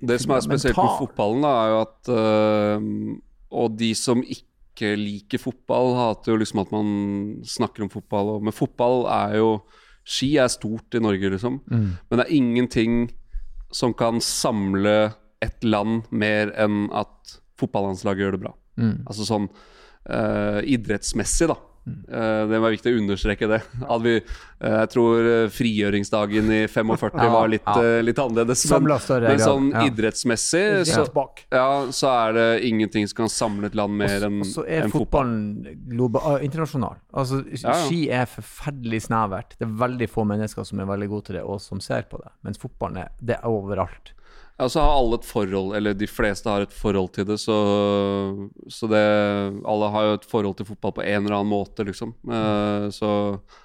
[0.00, 3.16] Det som er spesielt med fotballen, da, er jo at øh,
[3.50, 4.47] Og de som ikke
[4.98, 6.88] liker fotball, hater jo liksom at man
[7.46, 8.36] snakker om fotball.
[8.36, 9.52] Og, men fotball er jo
[10.08, 11.58] Ski er stort i Norge, liksom.
[11.68, 11.88] Mm.
[12.08, 12.92] Men det er ingenting
[13.76, 15.10] som kan samle
[15.44, 18.54] et land mer enn at fotballandslaget gjør det bra.
[18.80, 18.94] Mm.
[19.04, 21.58] Altså sånn uh, idrettsmessig, da.
[21.86, 23.60] Eh, det var viktig å understreke det.
[24.04, 28.02] Vi, eh, jeg tror eh, frigjøringsdagen i 45 Ja, var litt, ja.
[28.04, 28.64] litt annerledes.
[28.72, 28.88] Men,
[29.24, 29.84] men sånn ja.
[29.88, 31.06] idrettsmessig så,
[31.54, 34.88] ja, så er det ingenting som kan samle et land mer enn Og så er
[34.92, 37.00] fotballen global, ah, internasjonal.
[37.12, 37.42] Altså.
[37.54, 39.56] Ski er forferdelig snevert.
[39.58, 42.20] Det er veldig få mennesker som er veldig gode til det, og som ser på
[42.22, 42.32] det.
[42.46, 44.14] Mens fotballen er, det er overalt.
[44.58, 47.56] Ja, så har alle et forhold, eller de fleste har et forhold til det, så,
[48.66, 49.02] så det
[49.62, 52.10] Alle har jo et forhold til fotball på en eller annen måte, liksom.
[52.26, 53.10] Uh, så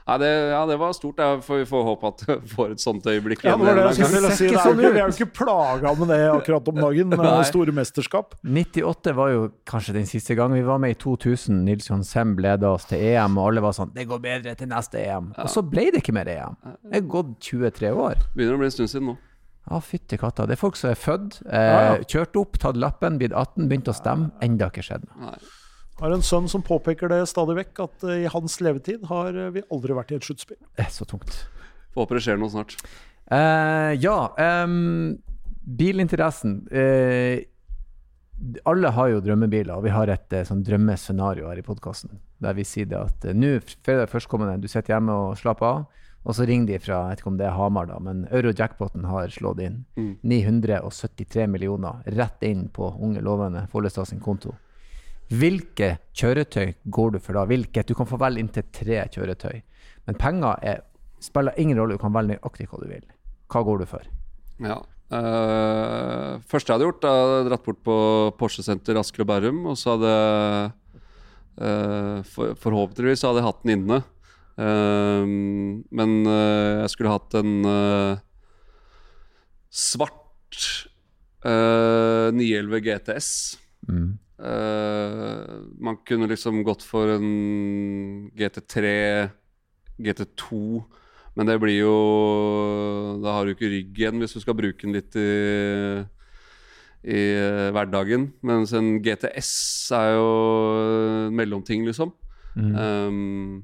[0.06, 1.18] Nei, det, ja, det var stort.
[1.18, 4.06] Jeg får, vi får håpe at vi får et sånt øyeblikk Ja, å Det si.
[4.52, 7.14] Det er, vi er jo ikke plaga med det akkurat om dagen.
[7.18, 7.32] med.
[7.50, 8.38] Store mesterskap.
[8.46, 11.64] 98 var jo kanskje den siste gangen vi var med i 2000.
[11.66, 14.70] Nils Johan Sem leda oss til EM, og alle var sånn 'Det går bedre til
[14.70, 15.34] neste EM'.
[15.41, 16.58] Og så ble det ikke mer EM.
[16.86, 18.28] Det er gått 23 år.
[18.38, 19.18] Begynner å bli en stund siden nå.
[19.70, 20.45] Ja, fytti katta.
[20.49, 22.03] Det er folk som er født, eh, Ja, ja.
[22.03, 24.32] kjørt opp, tatt lappen, blitt 18, begynt å stemme.
[24.43, 25.32] Enda ikke skjedd noe.
[25.32, 25.38] Nei.
[26.01, 29.51] Har en sønn som påpeker det stadig vekk, at eh, i hans levetid har eh,
[29.55, 30.57] vi aldri vært i et sluttspill.
[30.82, 31.45] Er så tungt.
[31.93, 32.76] Får håpe det skjer noe snart.
[33.32, 34.18] Eh, ja,
[34.66, 35.20] Um,
[35.64, 36.68] bilinteressen.
[36.74, 37.45] Eh,
[38.68, 42.18] alle har jo drømmebiler, og vi har et eh, sånn drømmescenario her i podkasten.
[42.43, 43.53] Der vi sier det at eh, nå,
[43.86, 45.86] fredag førstkommende, du sitter hjemme og slapper av,
[46.24, 49.07] og så ringer de fra jeg vet ikke om det er Hamar, da, men Eurojackpoten
[49.09, 49.82] har slått inn.
[49.99, 50.13] Mm.
[50.24, 54.55] 973 millioner rett inn på unge lovende Follestad sin konto.
[55.34, 57.43] Hvilke kjøretøy går du for da?
[57.49, 57.89] Hvilket?
[57.89, 59.61] Du kan få velge inntil tre kjøretøy.
[60.07, 60.82] Men penger er,
[61.24, 63.05] spiller ingen rolle, du kan velge nøyaktig hva du vil.
[63.51, 64.07] Hva går du for?
[64.63, 64.80] Ja.
[65.13, 67.97] Uh, første jeg hadde gjort, jeg hadde dratt bort på
[68.39, 70.13] Porsche Senter Asker og Bærum, og så hadde
[71.59, 74.01] uh, for, Forhåpentligvis hadde jeg hatt den inne.
[74.54, 75.26] Uh,
[75.89, 78.22] men uh, jeg skulle hatt en uh,
[79.74, 80.60] svart
[81.45, 83.30] uh, 911 GTS.
[83.89, 84.12] Mm.
[84.43, 88.86] Uh, man kunne liksom gått for en GT3,
[90.04, 90.60] GT2,
[91.34, 91.93] men det blir jo
[93.24, 96.04] Da har du ikke rygg igjen hvis du skal bruke den litt i,
[97.10, 97.22] i
[97.74, 98.30] hverdagen.
[98.45, 99.54] Mens en GTS
[99.97, 100.28] er jo
[101.30, 102.14] en mellomting, liksom.
[102.54, 102.74] Mm.
[102.78, 103.64] Um,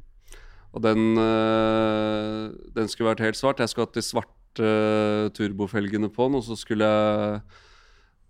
[0.70, 3.62] og den, uh, den skulle vært helt svart.
[3.62, 7.42] Jeg skulle hatt de svarte uh, turbofelgene på den, og så skulle jeg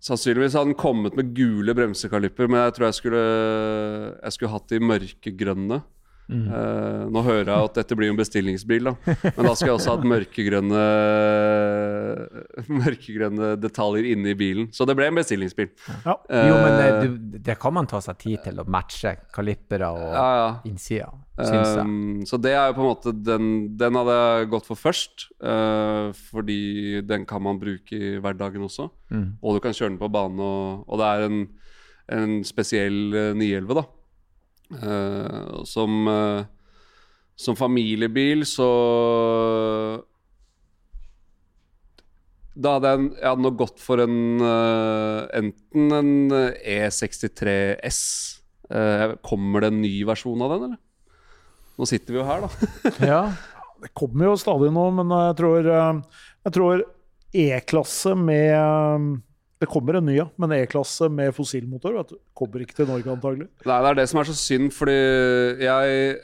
[0.00, 3.24] Sannsynligvis hadde den kommet med gule bremsekalipper, men jeg tror jeg skulle,
[4.16, 5.76] jeg skulle hatt de mørkegrønne.
[6.30, 6.46] Mm.
[6.46, 8.94] Uh, nå hører jeg at dette blir en bestillingsbil, da.
[9.04, 10.84] men da skal jeg også ha hatt mørkegrønne
[12.80, 14.70] Mørkegrønne detaljer inne i bilen.
[14.74, 15.70] Så det ble en bestillingsbil.
[16.04, 16.16] Ja.
[16.28, 20.02] Jo, men det, Eh, det kan man ta seg tid til å matche kalippere og
[20.02, 20.48] ja, ja.
[20.68, 21.08] innsida,
[21.38, 21.86] syns jeg.
[21.86, 23.48] Um, så det er jo på en måte den,
[23.80, 25.28] den hadde jeg gått for først.
[25.44, 28.90] uh, fordi den kan man bruke i hverdagen også.
[29.10, 29.38] Mm.
[29.42, 31.40] Og du kan kjøre den på bane, og, og det er en,
[32.16, 33.86] en spesiell eh, 911, da.
[34.70, 36.44] Uh, som, uh,
[37.34, 38.68] som familiebil så
[42.58, 47.52] Da hadde jeg, jeg hadde nok gått for en eh, enten en eh, E63
[47.86, 48.00] S.
[48.70, 50.80] Eh, kommer det en ny versjon av den, eller?
[51.80, 52.70] Nå sitter vi jo her, da.
[53.12, 53.22] Ja.
[53.80, 56.82] Det kommer jo stadig nå, men jeg tror, eh, jeg tror
[57.30, 59.06] E-klasse med eh,
[59.62, 63.14] Det kommer en ny, ja, men E-klasse med fossilmotor vet du, kommer ikke til Norge
[63.14, 63.46] antagelig.
[63.64, 64.98] Nei, det er det som er så synd, fordi
[65.64, 66.18] jeg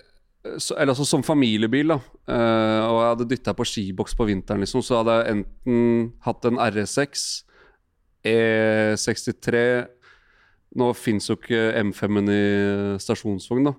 [0.59, 1.99] så, Eller altså som familiebil, da.
[2.28, 6.49] Uh, og jeg hadde dytta på skiboks på vinteren, liksom, så hadde jeg enten hatt
[6.49, 7.26] en RS6,
[8.26, 9.61] E63
[10.76, 12.40] Nå fins jo ikke M5-en i
[13.01, 13.76] stasjonsvogn, da.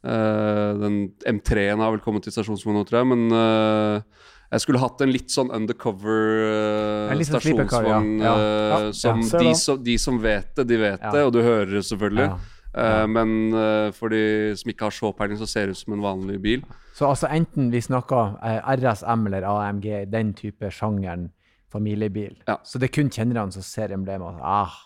[0.00, 4.80] Uh, den M3-en har vel kommet til stasjonsvogn nå, tror jeg, men uh, jeg skulle
[4.80, 7.98] hatt en litt sånn undercover uh, litt sånn car, ja.
[8.00, 8.32] Ja.
[8.40, 11.84] Ja, som, de, som de som vet det, de vet det, og du hører det
[11.90, 12.30] selvfølgelig.
[12.70, 15.96] Eh, men eh, for de som ikke har så peiling, så ser det ut som
[15.96, 16.62] en vanlig bil.
[16.94, 21.30] Så altså enten vi snakker eh, RSM eller AMG, den type sjangeren
[21.70, 22.36] familiebil.
[22.48, 22.60] Ja.
[22.66, 24.38] Så det er kun kjennerne som ser emblemet.
[24.42, 24.78] Ah,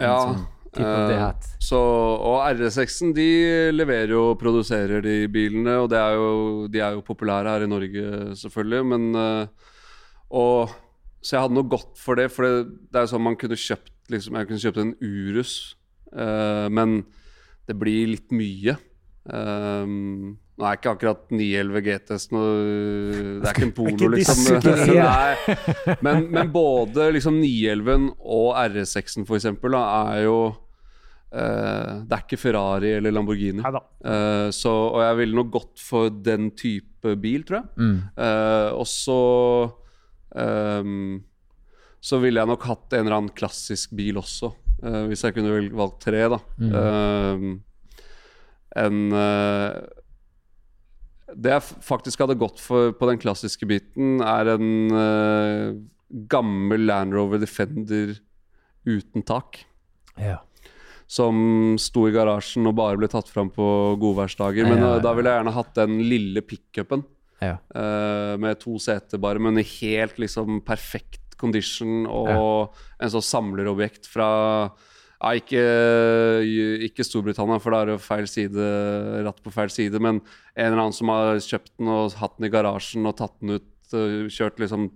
[0.00, 0.46] Ja, sånn.
[1.60, 3.26] Så, og RS6-en de
[3.74, 6.30] leverer jo og produserer de bilene, og det er jo,
[6.72, 8.04] de er jo populære her i Norge,
[8.40, 8.86] selvfølgelig.
[8.88, 9.50] Men
[10.32, 10.72] og,
[11.20, 13.58] Så jeg hadde noe godt for det, for det, det er jo sånn man kunne
[13.60, 15.52] kjøpt liksom, Jeg kunne kjøpt en Urus,
[16.14, 17.02] eh, men
[17.68, 18.76] det blir litt mye.
[19.22, 22.48] Um, nå er ikke akkurat 911 GTS noe
[23.38, 24.40] Det er ikke en polo, liksom.
[24.98, 25.94] Nei.
[26.02, 29.84] Men, men både liksom 911 og RS6-en, for eksempel, da,
[30.16, 30.36] er jo
[31.32, 33.62] Uh, Det er ikke Ferrari eller Lamborghini.
[33.64, 33.78] Uh.
[34.04, 37.70] Eh, så, og jeg ville nok gått for den type bil, tror jeg.
[37.80, 37.94] Mm.
[38.20, 39.16] Eh, og så
[40.36, 41.22] um,
[42.04, 44.52] Så ville jeg nok hatt en eller annen klassisk bil også,
[44.82, 46.38] eh, hvis jeg kunne valgt tre, da.
[46.58, 46.72] Mm.
[46.82, 47.50] Ehm,
[48.82, 49.80] en, eh,
[51.32, 55.72] Det jeg faktisk hadde gått for på den klassiske biten, er en eh,
[56.28, 58.18] gammel Land Rover Defender
[58.84, 59.62] uten tak.
[60.18, 60.42] Ja.
[61.08, 64.68] Som sto i garasjen og bare ble tatt fram på godværsdager.
[64.68, 67.06] Men Ja, ja, eh, da ville jeg gjerne hatt den lille pickupen
[67.42, 67.56] ja.
[67.74, 74.08] Uh, med to seter bare, men i helt liksom perfekt condition og en sånn samlerobjekt
[74.10, 74.28] fra
[75.22, 75.62] ja, ikke,
[76.88, 78.68] ikke Storbritannia, for da er det feil side,
[79.26, 82.48] ratt på feil side, men en eller annen som har kjøpt den og hatt den
[82.48, 84.88] i garasjen og tatt den ut, eh, kjørt liksom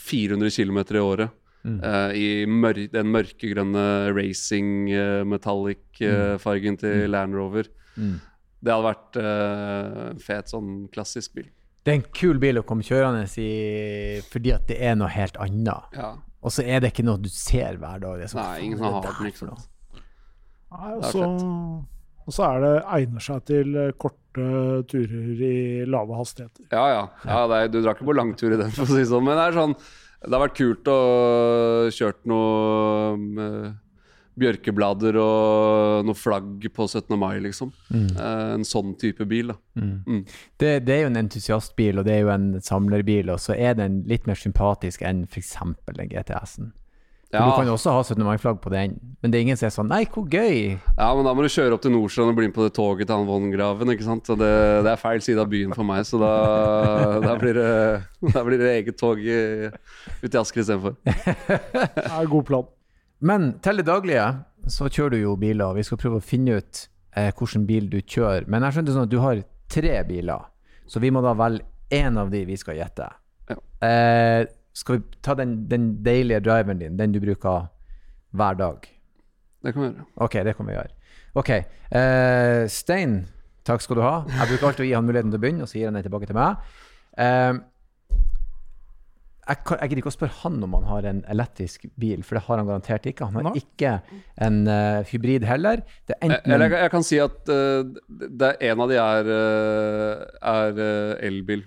[0.00, 1.40] 400 km i året.
[1.64, 1.76] Mm.
[1.80, 7.70] Uh, I mør den mørkegrønne racing uh, metallic-fargen til Land Rover.
[7.96, 8.18] Mm.
[8.64, 11.48] Det hadde vært eh, en fet sånn klassisk bil.
[11.84, 15.36] Det er en kul bil å komme kjørende i fordi at det er noe helt
[15.42, 15.98] annet.
[15.98, 16.14] Ja.
[16.44, 18.20] Og så er det ikke noe du ser hver dag.
[18.20, 19.68] Det er sånn, Nei, ingen som har hatt den, ikke sant.
[20.74, 21.10] Nei, Det
[22.24, 24.46] og så, er det egner seg til eh, korte
[24.88, 26.64] turer i lave hastigheter.
[26.72, 27.02] Ja, ja.
[27.28, 29.26] ja det er, du drar ikke på langtur i den, for å si det sånn.
[29.26, 30.98] Men det er sånn Det har vært kult å
[31.92, 33.74] kjørt noe um,
[34.40, 37.14] bjørkeblader og noe flagg på 17.
[37.20, 37.72] mai, liksom.
[37.94, 39.58] Eh, en sånn type bil, da.
[39.78, 40.22] Mm.
[40.60, 43.76] Det, det er jo en entusiastbil, og det er jo en samlerbil, og så er
[43.78, 45.56] den litt mer sympatisk enn f.eks.
[45.90, 46.72] den GTS-en.
[47.34, 47.48] Ja.
[47.48, 48.22] Du kan også ha 17.
[48.22, 50.76] mai-flagg på den, men det er ingen som er sånn Nei, hvor gøy!
[50.76, 53.10] ja, men da må du kjøre opp til Nordstrand og bli med på det toget
[53.10, 54.30] til han ikke sant.
[54.38, 54.52] Det,
[54.86, 56.30] det er feil side av byen for meg, så da,
[57.26, 59.26] da, blir, det, da blir det eget tog ut
[60.30, 60.94] i Asker istedenfor.
[61.02, 62.70] Det er en god plan.
[63.24, 64.24] Men til det daglige
[64.70, 66.80] så kjører du jo biler, og vi skal prøve å finne ut
[67.16, 68.48] eh, hvilken bil du kjører.
[68.48, 69.40] Men jeg skjønte sånn at du har
[69.72, 70.48] tre biler,
[70.88, 71.64] så vi må da velge
[71.94, 73.08] én av de vi skal gjette.
[73.50, 73.58] Ja.
[73.86, 77.68] Eh, skal vi ta den, den deilige driveren din, den du bruker
[78.34, 78.88] hver dag?
[79.64, 80.06] Det kan vi gjøre.
[80.26, 80.96] Ok, det kan vi gjøre.
[81.40, 83.20] Ok, eh, Stein,
[83.66, 84.16] takk skal du ha.
[84.28, 86.04] Jeg bruker alltid å gi han muligheten til å begynne, og så gir han den
[86.06, 86.74] tilbake til meg.
[87.16, 87.52] Eh,
[89.44, 92.38] jeg, kan, jeg gidder ikke å spørre han om han har en elektrisk bil, for
[92.38, 93.28] det har han garantert ikke.
[93.28, 93.60] Han har Nei.
[93.60, 93.90] ikke
[94.46, 95.82] en uh, hybrid heller.
[96.08, 99.32] Det enten Eller jeg, jeg kan si at uh, det er en av de er,
[99.34, 100.22] eh,
[100.54, 101.64] er uh, elbil,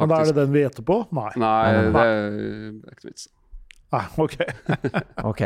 [0.00, 0.96] Men da er det den vi gjetter på?
[1.14, 1.28] Nei.
[1.38, 3.28] Nei, det er det er ikke noe vits.
[3.90, 4.36] Nei, ok.
[5.30, 5.40] Ok,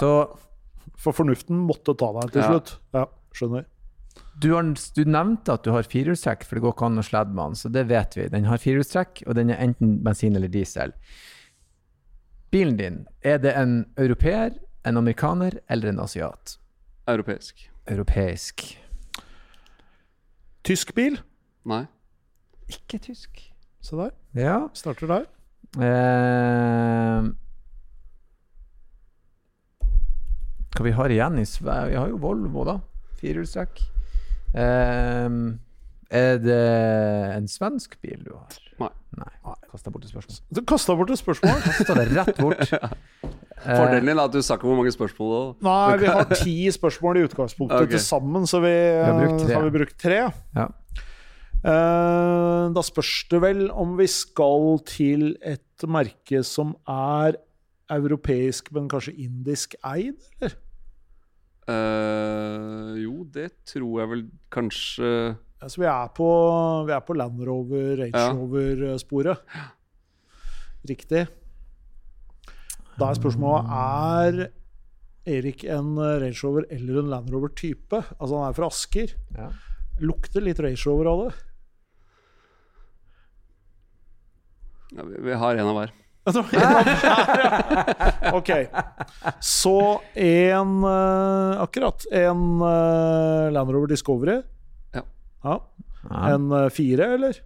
[0.00, 0.10] så
[0.96, 2.52] For fornuften måtte ta deg til Ja.
[2.52, 2.76] slutt.
[2.96, 3.06] Ja,
[3.36, 3.66] skjønner.
[4.38, 7.32] Du, har, du nevnte at du har firehjulstrekk, for det går ikke an å sledde
[7.32, 8.28] med den, så det vet vi.
[8.32, 10.92] Den har firehjulstrekk, og den er enten bensin eller diesel.
[12.52, 16.58] Bilen din, er det en europeer, en amerikaner eller en asiat?
[17.08, 17.64] Europeisk.
[17.90, 18.66] Europeisk.
[20.66, 21.20] Tysk bil.
[21.66, 21.84] Nei.
[22.68, 23.40] Ikke tysk.
[23.80, 24.12] Se der.
[24.34, 24.60] Ja.
[24.74, 25.26] Starter der.
[25.76, 27.28] Eh,
[30.76, 31.92] hva vi har igjen i Sverige?
[31.94, 32.80] Vi har jo Volvo, da.
[33.20, 33.95] Firehjulstrekk.
[34.56, 35.38] Eh,
[36.16, 36.62] er det
[37.36, 38.60] en svensk bil du har?
[38.80, 38.92] Nei.
[39.16, 39.54] Nei.
[39.72, 40.38] Kasta bort et spørsmål.
[40.54, 41.60] Du kasta bort et spørsmål.
[41.66, 42.72] Kasta det rett bort.
[43.56, 45.54] Eh, Fordelen din er at du sa ikke hvor mange spørsmål det var.
[45.64, 47.94] Nei, vi har ti spørsmål i utgangspunktet okay.
[47.94, 49.54] til sammen, så vi, har brukt tre.
[49.56, 50.18] har vi brukt tre.
[50.54, 50.66] Ja.
[51.64, 57.40] Eh, da spørs det vel om vi skal til et merke som er
[57.96, 60.60] europeisk, men kanskje indisk eid, eller?
[61.66, 64.22] Eh, jo, det tror jeg vel
[64.54, 65.08] kanskje
[65.56, 66.26] Altså, vi, er på,
[66.86, 69.40] vi er på Land Rover, Range Rover-sporet.
[70.86, 71.22] Riktig.
[73.00, 74.50] Da er spørsmålet er
[75.26, 78.02] Erik en Range Rover eller en Land Rover-type.
[78.20, 79.16] Altså, han er fra Asker.
[79.34, 79.48] Ja.
[80.04, 81.34] Lukter litt Range Rover av det.
[84.96, 85.94] ja, vi, vi har en av hver.
[88.38, 88.50] ok.
[89.38, 89.76] Så
[90.18, 92.02] en eh, Akkurat.
[92.10, 94.40] En eh, Land Rover Discovery.
[94.96, 95.04] Ja.
[95.46, 95.60] ja.
[96.32, 97.38] En eh, fire, eller?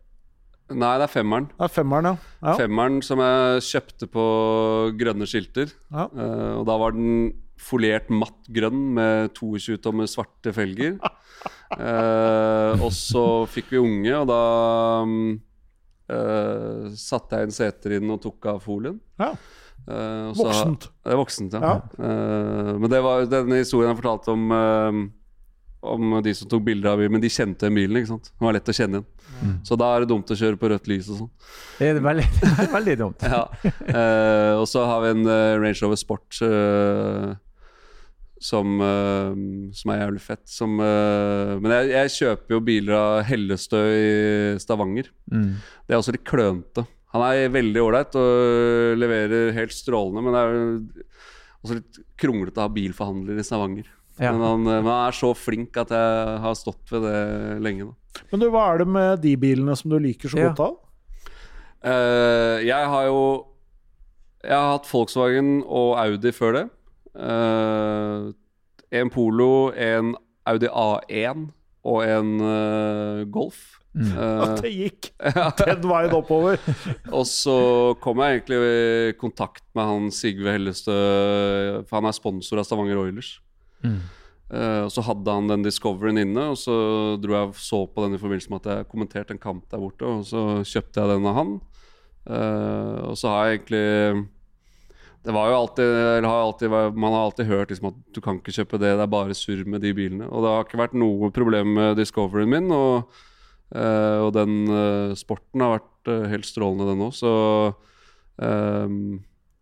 [0.71, 1.49] Nei, det er femmeren.
[1.51, 2.33] Det er femmeren, ja.
[2.47, 2.53] ja.
[2.59, 4.25] Femmeren som jeg kjøpte på
[5.01, 5.73] grønne skilter.
[5.91, 6.07] Ja.
[6.09, 10.97] Eh, og da var den foliert matt grønn med 22 tommer svarte felger.
[11.71, 14.39] Eh, og så fikk vi unge, og da
[16.11, 19.01] mm, eh, satte jeg inn seter i den og tok av folien.
[19.19, 19.33] ja.
[19.89, 20.83] Uh, så- Voksent.
[21.03, 21.61] Det er voksent, ja.
[21.65, 21.77] Ja.
[21.97, 24.53] Uh, men det var denne historien jeg fortalte om
[25.83, 27.97] Om de som tok bilder av bilen, men de kjente bilen.
[27.97, 28.29] ikke sant?
[28.37, 29.55] Den var lett å kjenne igjen.
[29.65, 31.31] Så da er det dumt å kjøre på rødt lys og sånn.
[31.79, 32.27] Det er veldig,
[32.77, 33.25] veldig dumt.
[33.25, 33.47] Ja.
[33.65, 35.25] Eh, og så har vi en
[35.63, 37.33] Range Rover Sport eh,
[38.41, 39.35] som, uh,
[39.77, 40.47] som er jævlig fett.
[40.49, 45.11] Som, uh, men jeg, jeg kjøper jo biler av Hellestø i Stavanger.
[45.31, 45.53] Mm.
[45.85, 46.87] Det er også litt klønete.
[47.13, 50.61] Han er veldig ålreit og leverer helt strålende, men det er
[51.61, 53.89] også litt kronglete å ha bilforhandler i Stavanger.
[54.21, 54.31] Ja.
[54.35, 57.21] Men, han, men han er så flink at jeg har stått ved det
[57.65, 57.89] lenge.
[57.89, 58.25] Da.
[58.31, 60.51] Men du, hva er det med de bilene som du liker så Ja.
[60.53, 60.79] godt av?
[61.81, 63.21] Uh, jeg har jo
[64.45, 66.65] Jeg har hatt Volkswagen og Audi før det.
[67.15, 68.31] Eh,
[68.91, 70.15] en Polo, en
[70.51, 71.51] Audi A1
[71.87, 73.81] og en uh, Golf.
[73.95, 74.07] Mm.
[74.13, 75.11] Eh, At det gikk
[75.65, 76.61] den veien oppover.
[77.19, 77.59] og så
[78.03, 80.97] kom jeg egentlig i kontakt med han Sigve Hellestø,
[81.89, 83.39] for han er sponsor av Stavanger Oilers.
[83.85, 84.01] Mm.
[84.51, 86.75] Uh, og så hadde han den Discoveryen inne, og så
[87.23, 89.79] dro jeg og så på den i forbindelse med at jeg kommenterte en kamp der
[89.79, 91.53] borte, og så kjøpte jeg den av han.
[92.27, 94.27] Uh, og så har jeg egentlig
[95.21, 98.39] Det var jo alltid, eller har alltid Man har alltid hørt liksom at du kan
[98.41, 100.29] ikke kjøpe det, det er bare surr med de bilene.
[100.31, 103.21] Og det har ikke vært noe problem med Discoveryen min, og,
[103.77, 107.35] eh, og den eh, sporten har vært eh, helt strålende, den òg, så
[108.41, 109.21] ehm,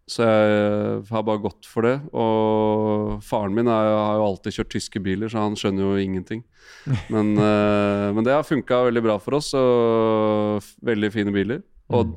[0.08, 1.98] så jeg har bare gått for det.
[2.16, 6.46] Og faren min er, har jo alltid kjørt tyske biler, så han skjønner jo ingenting.
[7.12, 11.60] Men, men det har funka veldig bra for oss, og veldig fine biler.
[11.92, 12.14] Og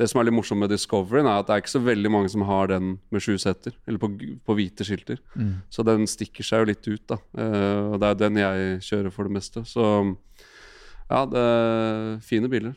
[0.00, 2.30] det som er litt morsomt med Discoveryen, er at det er ikke så veldig mange
[2.32, 4.10] som har den med sju seter, eller på,
[4.42, 5.20] på hvite skilter.
[5.38, 5.52] Mm.
[5.70, 7.20] Så den stikker seg jo litt ut, da.
[7.38, 9.62] Eh, og det er den jeg kjører for det meste.
[9.70, 9.86] Så
[11.06, 12.74] ja, det er fine biler.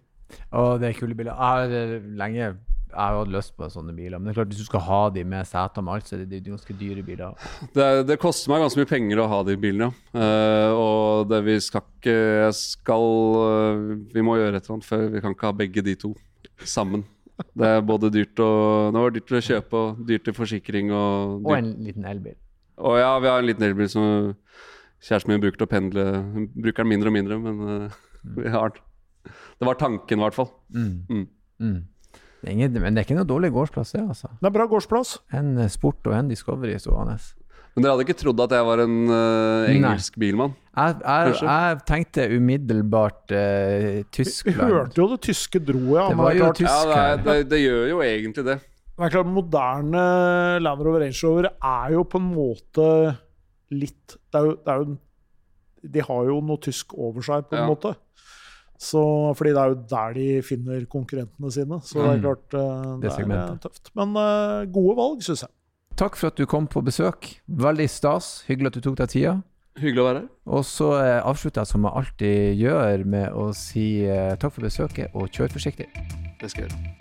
[0.51, 1.33] Og det er kule biler.
[1.33, 2.55] Jeg har eh, lenge
[2.87, 4.99] jeg har hatt lyst på sånne biler, men det er klart hvis du skal ha
[5.13, 7.49] de med seter med alt, så er det, er ganske dyre biler.
[7.75, 10.17] Det, det koster meg ganske mye penger å ha de bilene, ja.
[10.17, 13.05] Uh, og det vi skal ikke Jeg skal
[13.37, 15.03] uh, Vi må gjøre et eller annet, før.
[15.13, 16.13] vi kan ikke ha begge de to
[16.69, 17.05] sammen.
[17.37, 21.45] Det er både dyrt og Det var dyrt å kjøpe og dyrt til forsikring og
[21.45, 22.37] Og en liten elbil.
[22.77, 24.33] Og ja, vi har en liten elbil som
[25.01, 26.05] kjæresten min bruker til å pendle.
[26.33, 27.99] Hun bruker den mindre og mindre, men uh,
[28.37, 28.83] vi har den.
[29.59, 30.49] Det var tanken, i hvert fall.
[30.73, 31.05] Mm.
[31.09, 31.27] Mm.
[31.59, 31.79] Mm.
[32.41, 34.29] Det ingen, men det er ikke noe dårlig gårdsplass, det, altså.
[34.39, 35.17] Det er bra gårdsplass.
[35.35, 37.17] En Sport og en Discovery stående.
[37.77, 40.55] Men dere hadde ikke trodd at jeg var en uh, engelsk bilmann?
[40.73, 44.57] Jeg, jeg, jeg tenkte umiddelbart eh, Vi Tyskland.
[44.73, 46.07] hørte jo det tyske dro, ja.
[46.09, 48.55] Det var er jo klart, tysk- Ja, det, er, det, det gjør jo egentlig det.
[48.97, 50.03] det er klart moderne
[50.65, 52.89] Land Rover Range Rover er jo på en måte
[53.77, 54.97] litt Det er jo, det er jo
[55.97, 57.67] De har jo noe tysk over seg, på en Ja.
[57.69, 57.93] måte.
[58.77, 59.01] Så,
[59.37, 61.79] fordi det er jo der de finner konkurrentene sine.
[61.81, 62.25] Så det er Mm.
[62.25, 63.89] klart uh, Det det, er tøft.
[63.97, 65.49] Men uh, gode valg, syns jeg.
[65.97, 67.25] Takk for at du kom på besøk.
[67.49, 68.43] Veldig stas.
[68.45, 69.31] Hyggelig at du tok deg tida.
[69.81, 70.27] Hyggelig å være her.
[70.53, 74.67] Og så eh, avslutter jeg som jeg alltid gjør, med å si eh, takk for
[74.67, 75.89] besøket, og kjør forsiktig.
[76.37, 76.93] Det skal jeg gjøre.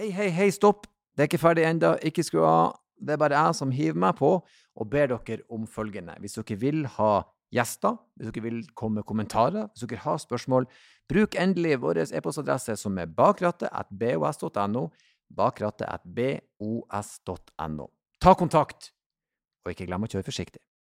[0.00, 0.88] Hei, hei, hei, stopp!
[1.12, 1.98] Det er ikke ferdig ennå.
[2.00, 2.78] Ikke skru av.
[2.96, 6.16] Det er bare jeg som hiver meg på og ber dere om følgende.
[6.24, 10.64] Hvis dere vil ha gjester, hvis dere vil komme med kommentarer, hvis dere har spørsmål,
[11.08, 14.82] bruk endelig vår e-postadresse som er bakrattet.bos.no.
[15.38, 17.86] Bakrattet.bos.no.
[18.18, 18.92] Ta kontakt,
[19.64, 20.60] og ikke glem å kjøre forsiktig.